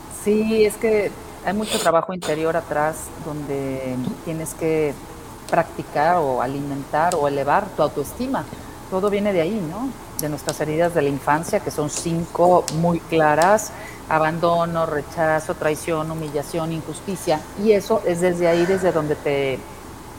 Sí, 0.08 0.64
es 0.64 0.78
que 0.78 1.20
hay 1.42 1.54
mucho 1.54 1.78
trabajo 1.80 2.12
interior 2.14 2.56
atrás 2.56 3.10
donde 3.16 3.98
tienes 4.22 4.54
que 4.54 5.02
practicar 5.48 6.16
o 6.18 6.42
alimentar 6.42 7.14
o 7.14 7.26
elevar 7.28 7.74
tu 7.74 7.82
autoestima. 7.82 8.54
Todo 8.88 9.10
viene 9.10 9.32
de 9.32 9.40
ahí, 9.40 9.60
¿no? 9.60 9.98
De 10.22 10.28
nuestras 10.28 10.61
heridas 10.61 10.94
de 10.94 11.02
la 11.02 11.08
infancia, 11.08 11.58
que 11.58 11.72
son 11.72 11.90
cinco 11.90 12.64
muy 12.76 13.00
claras, 13.00 13.72
abandono, 14.08 14.87
rechazo, 14.87 15.56
traición, 15.56 16.08
humillación, 16.12 16.72
injusticia. 16.72 17.40
Y 17.61 17.72
eso 17.72 18.00
es 18.06 18.20
desde 18.20 18.46
ahí, 18.46 18.64
desde 18.64 18.92
donde 18.92 19.16
te 19.16 19.58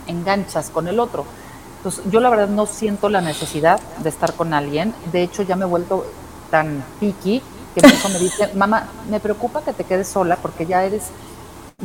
enganchas 0.07 0.69
con 0.69 0.89
el 0.89 0.99
otro. 0.99 1.23
Entonces, 1.77 2.03
yo 2.11 2.19
la 2.19 2.29
verdad 2.29 2.49
no 2.49 2.65
siento 2.65 3.07
la 3.07 3.21
necesidad 3.21 3.79
de 3.99 4.09
estar 4.09 4.33
con 4.33 4.53
alguien. 4.53 4.93
De 5.13 5.23
hecho, 5.23 5.41
ya 5.41 5.55
me 5.55 5.63
he 5.63 5.67
vuelto 5.67 6.05
tan 6.51 6.83
picky 6.99 7.41
que 7.73 7.87
mi 7.87 7.93
hijo 7.93 8.09
me 8.09 8.19
dice, 8.19 8.53
mamá, 8.55 8.89
me 9.09 9.21
preocupa 9.21 9.61
que 9.61 9.71
te 9.71 9.85
quedes 9.85 10.09
sola 10.09 10.35
porque 10.35 10.65
ya 10.65 10.83
eres, 10.83 11.11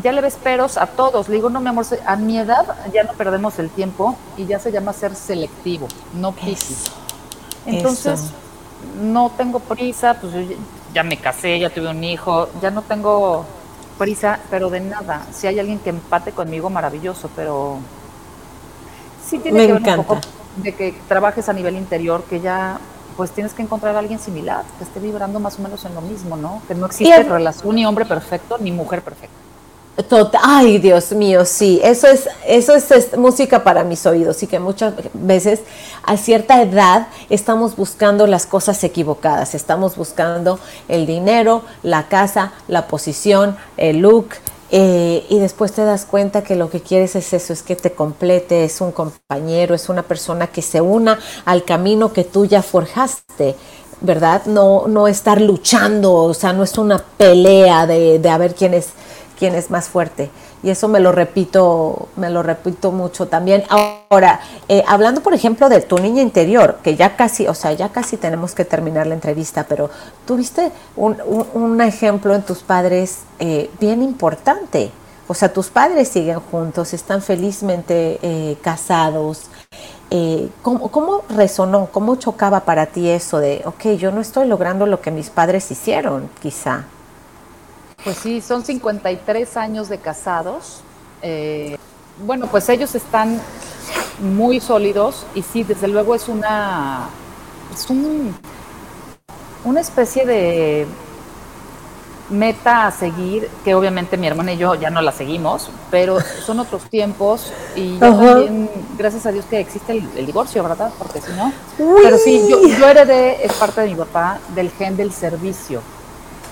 ya 0.03 0.11
le 0.11 0.21
ves 0.21 0.35
peros 0.35 0.77
a 0.77 0.87
todos. 0.87 1.29
Le 1.29 1.37
digo, 1.37 1.51
no, 1.51 1.61
mi 1.61 1.69
amor, 1.69 1.87
a 2.05 2.17
mi 2.17 2.37
edad 2.37 2.67
ya 2.93 3.05
no 3.05 3.13
perdemos 3.13 3.61
el 3.61 3.71
tiempo 3.71 4.17
y 4.37 4.47
ya 4.47 4.59
se 4.59 4.73
llama 4.73 4.93
ser 4.93 5.15
selectivo, 5.15 5.87
no. 6.15 6.35
Eso, 6.45 6.91
Entonces, 7.77 8.21
eso. 8.21 8.33
no 9.03 9.31
tengo 9.37 9.61
prisa, 9.61 10.15
pues 10.21 10.33
yo 10.33 10.41
ya- 10.95 11.03
me 11.03 11.17
casé, 11.17 11.59
ya 11.59 11.71
tuve 11.71 11.89
un 11.89 12.03
hijo, 12.03 12.49
ya 12.61 12.71
no 12.71 12.83
tengo 12.83 13.45
prisa, 13.99 14.39
pero 14.51 14.71
de 14.71 14.81
nada. 14.81 15.27
Si 15.33 15.47
hay 15.47 15.59
alguien 15.59 15.79
que 15.79 15.91
empate 15.91 16.33
conmigo, 16.33 16.71
maravilloso, 16.71 17.29
pero 17.35 17.79
sí 19.25 19.39
tiene 19.39 19.59
Me 19.59 19.67
que 19.67 19.73
ver 19.75 19.83
un 19.83 19.97
poco 20.05 20.19
de 20.57 20.75
que 20.75 20.95
trabajes 21.07 21.49
a 21.49 21.53
nivel 21.53 21.77
interior, 21.77 22.23
que 22.25 22.41
ya 22.41 22.79
pues 23.17 23.33
tienes 23.33 23.53
que 23.53 23.63
encontrar 23.63 23.97
a 23.97 23.99
alguien 23.99 24.21
similar, 24.21 24.65
que 24.79 24.85
esté 24.85 25.01
vibrando 25.01 25.41
más 25.41 25.59
o 25.59 25.63
menos 25.63 25.85
en 25.85 25.95
lo 25.95 26.01
mismo, 26.01 26.37
¿no? 26.37 26.63
Que 26.69 26.75
no 26.77 26.87
existe 26.87 27.23
relación 27.25 27.75
ni 27.75 27.85
hombre 27.85 28.05
perfecto 28.05 28.59
ni 28.59 28.71
mujer 28.71 29.03
perfecta. 29.03 29.35
Ay, 30.43 30.79
Dios 30.79 31.11
mío, 31.13 31.45
sí, 31.45 31.81
eso 31.83 32.07
es, 32.07 32.29
eso 32.47 32.75
es, 32.75 32.91
es 32.93 33.17
música 33.19 33.65
para 33.65 33.83
mis 33.83 34.07
oídos 34.07 34.41
y 34.45 34.47
que 34.47 34.61
muchas 34.61 34.95
veces 35.13 35.61
a 36.05 36.17
cierta 36.17 36.63
edad 36.63 37.09
estamos 37.31 37.75
buscando 37.75 38.29
las 38.29 38.47
cosas 38.47 38.83
equivocadas, 38.85 39.57
estamos 39.57 39.97
buscando 39.97 40.61
el 40.87 41.05
dinero, 41.05 41.63
la 41.83 42.07
casa, 42.09 42.53
la 42.69 42.87
posición, 42.87 43.57
el 43.77 43.99
look. 43.99 44.29
eh, 44.71 45.27
y 45.29 45.39
después 45.41 45.73
te 45.73 45.83
das 45.83 46.05
cuenta 46.05 46.43
que 46.43 46.55
lo 46.55 46.71
que 46.71 46.81
quieres 46.81 47.17
es 47.17 47.33
eso, 47.33 47.53
es 47.53 47.63
que 47.63 47.75
te 47.75 47.93
complete, 47.93 48.65
es 48.65 48.81
un 48.81 48.93
compañero, 48.93 49.75
es 49.75 49.89
una 49.89 50.03
persona 50.03 50.47
que 50.47 50.63
se 50.63 50.81
una 50.81 51.19
al 51.45 51.65
camino 51.65 52.13
que 52.13 52.23
tú 52.25 52.45
ya 52.47 52.63
forjaste. 52.63 53.57
¿Verdad? 54.01 54.43
No, 54.47 54.87
no 54.87 55.09
estar 55.09 55.41
luchando, 55.41 56.15
o 56.15 56.33
sea, 56.33 56.53
no 56.53 56.63
es 56.63 56.79
una 56.79 56.99
pelea 56.99 57.85
de, 57.85 58.21
de 58.21 58.31
a 58.31 58.39
ver 58.39 58.55
quién 58.55 58.73
es, 58.75 58.91
quién 59.39 59.55
es 59.55 59.71
más 59.71 59.89
fuerte. 59.89 60.31
Y 60.63 60.71
eso 60.71 60.89
me 60.89 61.01
lo 61.01 61.13
repito, 61.13 62.09
me 62.17 62.31
lo 62.31 62.43
repito 62.43 62.91
mucho 62.93 63.29
también. 63.29 63.65
Ahora, 63.69 64.41
eh, 64.69 64.83
hablando 64.87 65.23
por 65.23 65.35
ejemplo 65.35 65.69
de 65.69 65.81
tu 65.81 65.99
niña 65.99 66.23
interior, 66.23 66.79
que 66.83 66.97
ya 66.97 67.17
casi, 67.17 67.47
o 67.47 67.55
sea, 67.55 67.73
ya 67.73 67.91
casi 67.91 68.17
tenemos 68.17 68.55
que 68.55 68.65
terminar 68.65 69.07
la 69.07 69.15
entrevista, 69.15 69.65
pero 69.69 69.91
tuviste 70.27 70.73
un, 70.97 71.17
un- 71.27 71.47
un 71.55 71.81
ejemplo 71.81 72.35
en 72.35 72.43
tus 72.43 72.59
padres 72.59 73.21
eh, 73.39 73.71
bien 73.81 74.03
importante. 74.03 74.91
O 75.29 75.35
sea, 75.35 75.53
tus 75.53 75.69
padres 75.69 76.09
siguen 76.09 76.41
juntos, 76.41 76.95
están 76.95 77.21
felizmente 77.23 78.19
eh, 78.23 78.57
casados. 78.63 79.51
¿cómo, 80.63 80.91
¿Cómo 80.91 81.23
resonó? 81.29 81.89
¿Cómo 81.93 82.17
chocaba 82.17 82.61
para 82.61 82.87
ti 82.87 83.09
eso 83.11 83.39
de, 83.39 83.63
ok, 83.67 83.99
yo 83.99 84.11
no 84.11 84.21
estoy 84.21 84.47
logrando 84.49 84.87
lo 84.87 85.01
que 85.01 85.11
mis 85.11 85.31
padres 85.31 85.71
hicieron, 85.71 86.31
quizá? 86.41 86.85
Pues 88.09 88.21
sí, 88.21 88.41
son 88.41 88.65
53 88.65 89.59
años 89.59 89.91
de 89.91 89.99
casados. 89.99 90.81
Eh, 91.21 91.77
bueno, 92.25 92.47
pues 92.47 92.67
ellos 92.71 92.95
están 92.95 93.39
muy 94.21 94.61
sólidos 94.61 95.27
y 95.35 95.43
sí, 95.43 95.63
desde 95.63 95.89
luego 95.89 96.15
es 96.15 96.27
una, 96.27 97.11
es 97.71 97.91
un, 97.91 98.35
una 99.63 99.81
especie 99.83 100.25
de 100.25 100.87
meta 102.31 102.87
a 102.87 102.93
seguir, 102.93 103.51
que 103.63 103.75
obviamente 103.75 104.17
mi 104.17 104.27
hermana 104.27 104.55
y 104.55 104.57
yo 104.57 104.75
ya 104.75 104.89
no 104.89 105.03
la 105.03 105.13
seguimos, 105.13 105.69
pero 105.91 106.17
son 106.47 106.61
otros 106.61 106.85
tiempos 106.85 107.53
y 107.77 107.99
yo 107.99 108.07
Ajá. 108.07 108.27
también, 108.37 108.71
gracias 108.97 109.27
a 109.27 109.33
Dios 109.33 109.45
que 109.45 109.61
existe 109.61 109.93
el, 109.93 110.09
el 110.17 110.25
divorcio, 110.25 110.63
¿verdad? 110.63 110.91
Porque 110.99 111.21
si 111.21 111.33
no, 111.33 111.53
pero 111.77 112.17
sí, 112.17 112.47
yo, 112.49 112.67
yo 112.67 112.89
heredé, 112.89 113.45
es 113.45 113.53
parte 113.53 113.83
de 113.83 113.89
mi 113.89 113.97
papá, 113.97 114.39
del 114.55 114.71
gen 114.71 114.97
del 114.97 115.13
servicio. 115.13 115.83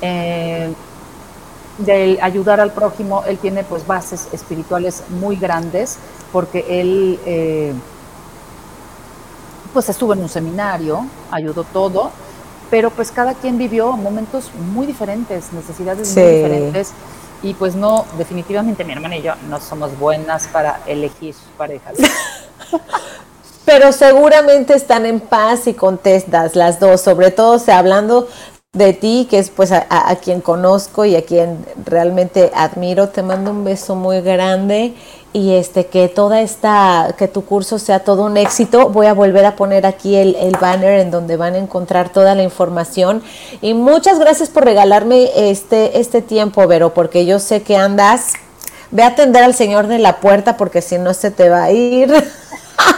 Eh, 0.03 0.71
del 1.79 2.19
ayudar 2.23 2.61
al 2.61 2.73
prójimo, 2.73 3.23
él 3.27 3.39
tiene 3.39 3.65
pues 3.65 3.87
bases 3.87 4.29
espirituales 4.33 5.03
muy 5.21 5.37
grandes 5.37 5.99
porque 6.33 6.65
él 6.69 7.19
eh, 7.27 7.73
pues 9.73 9.89
estuvo 9.89 10.15
en 10.15 10.21
un 10.21 10.29
seminario, 10.29 11.07
ayudó 11.31 11.65
todo, 11.65 12.11
pero 12.71 12.91
pues 12.91 13.11
cada 13.11 13.35
quien 13.35 13.59
vivió 13.59 13.93
momentos 13.93 14.51
muy 14.73 14.87
diferentes, 14.87 15.53
necesidades 15.53 16.09
Sí. 16.09 16.21
muy 16.21 16.31
diferentes 16.31 16.93
y 17.43 17.55
pues 17.55 17.75
no, 17.75 18.07
definitivamente 18.17 18.85
mi 18.85 18.93
hermana 18.93 19.17
y 19.17 19.23
yo 19.23 19.35
no 19.49 19.61
somos 19.61 19.99
buenas 19.99 20.47
para 20.49 20.81
elegir 20.87 21.35
parejas. 21.59 21.95
Pero 23.67 23.93
seguramente 23.93 24.75
están 24.75 25.07
en 25.07 25.19
paz 25.21 25.67
y 25.67 25.75
contentas 25.75 26.55
las 26.55 26.79
dos, 26.81 27.01
sobre 27.01 27.31
todo 27.33 27.57
o 27.57 27.59
sea, 27.59 27.79
hablando 27.79 28.29
de 28.77 28.93
ti, 28.93 29.27
que 29.29 29.39
es 29.39 29.51
pues 29.51 29.73
a, 29.73 29.85
a- 29.89 30.11
a 30.11 30.17
quien 30.17 30.41
conozco 30.41 31.05
y 31.05 31.17
a 31.17 31.23
quien 31.23 31.65
realmente 31.85 32.53
admiro. 32.55 33.09
Te 33.09 33.23
mando 33.23 33.51
un 33.51 33.65
beso 33.65 33.95
muy 33.97 34.21
grande 34.21 34.95
y 35.33 35.55
este 35.55 35.87
que 35.87 36.09
toda 36.09 36.41
esta, 36.41 37.15
que 37.19 37.29
tu 37.29 37.45
curso 37.45 37.79
sea 37.79 38.01
todo 38.01 38.25
un 38.25 38.37
éxito. 38.37 38.89
Voy 38.91 39.07
a 39.07 39.15
volver 39.15 39.45
a 39.47 39.57
poner 39.57 39.87
aquí 39.87 40.15
el, 40.17 40.35
el 40.37 40.57
banner 40.61 41.01
en 41.01 41.11
donde 41.11 41.37
van 41.37 41.55
a 41.55 41.59
encontrar 41.59 42.11
toda 42.11 42.35
la 42.35 42.43
información. 42.43 43.23
Y 43.63 43.75
muchas 43.75 44.19
gracias 44.19 44.51
por 44.51 44.65
regalarme 44.65 45.31
este, 45.51 45.99
este 45.99 46.23
tiempo, 46.23 46.67
Vero, 46.67 46.95
porque 46.95 47.27
yo 47.27 47.39
sé 47.39 47.63
que 47.63 47.77
andas. 47.77 48.33
Ve 48.93 49.03
a 49.03 49.09
atender 49.09 49.43
al 49.43 49.55
señor 49.55 49.89
de 49.89 49.99
la 49.99 50.21
puerta 50.21 50.57
porque 50.57 50.81
si 50.81 50.97
no 50.99 51.13
se 51.13 51.31
te 51.31 51.49
va 51.49 51.65
a 51.65 51.73
ir. 51.73 52.13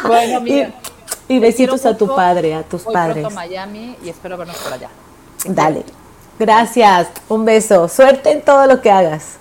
Bueno, 0.07 0.41
mira, 0.41 0.71
Y, 1.31 1.35
y 1.37 1.38
besitos 1.41 1.85
a 1.87 1.97
tu 1.97 2.14
padre, 2.14 2.55
a 2.55 2.62
tus 2.62 2.85
Voy 2.85 2.95
padres. 2.95 3.23
pronto 3.23 3.29
a 3.29 3.43
Miami 3.45 3.97
y 4.05 4.09
espero 4.09 4.37
vernos 4.37 4.57
por 4.59 4.73
allá. 4.73 4.88
Dale. 5.46 5.85
Gracias. 6.38 7.09
Un 7.29 7.44
beso. 7.44 7.88
Suerte 7.88 8.31
en 8.31 8.42
todo 8.42 8.66
lo 8.66 8.81
que 8.81 8.90
hagas. 8.90 9.38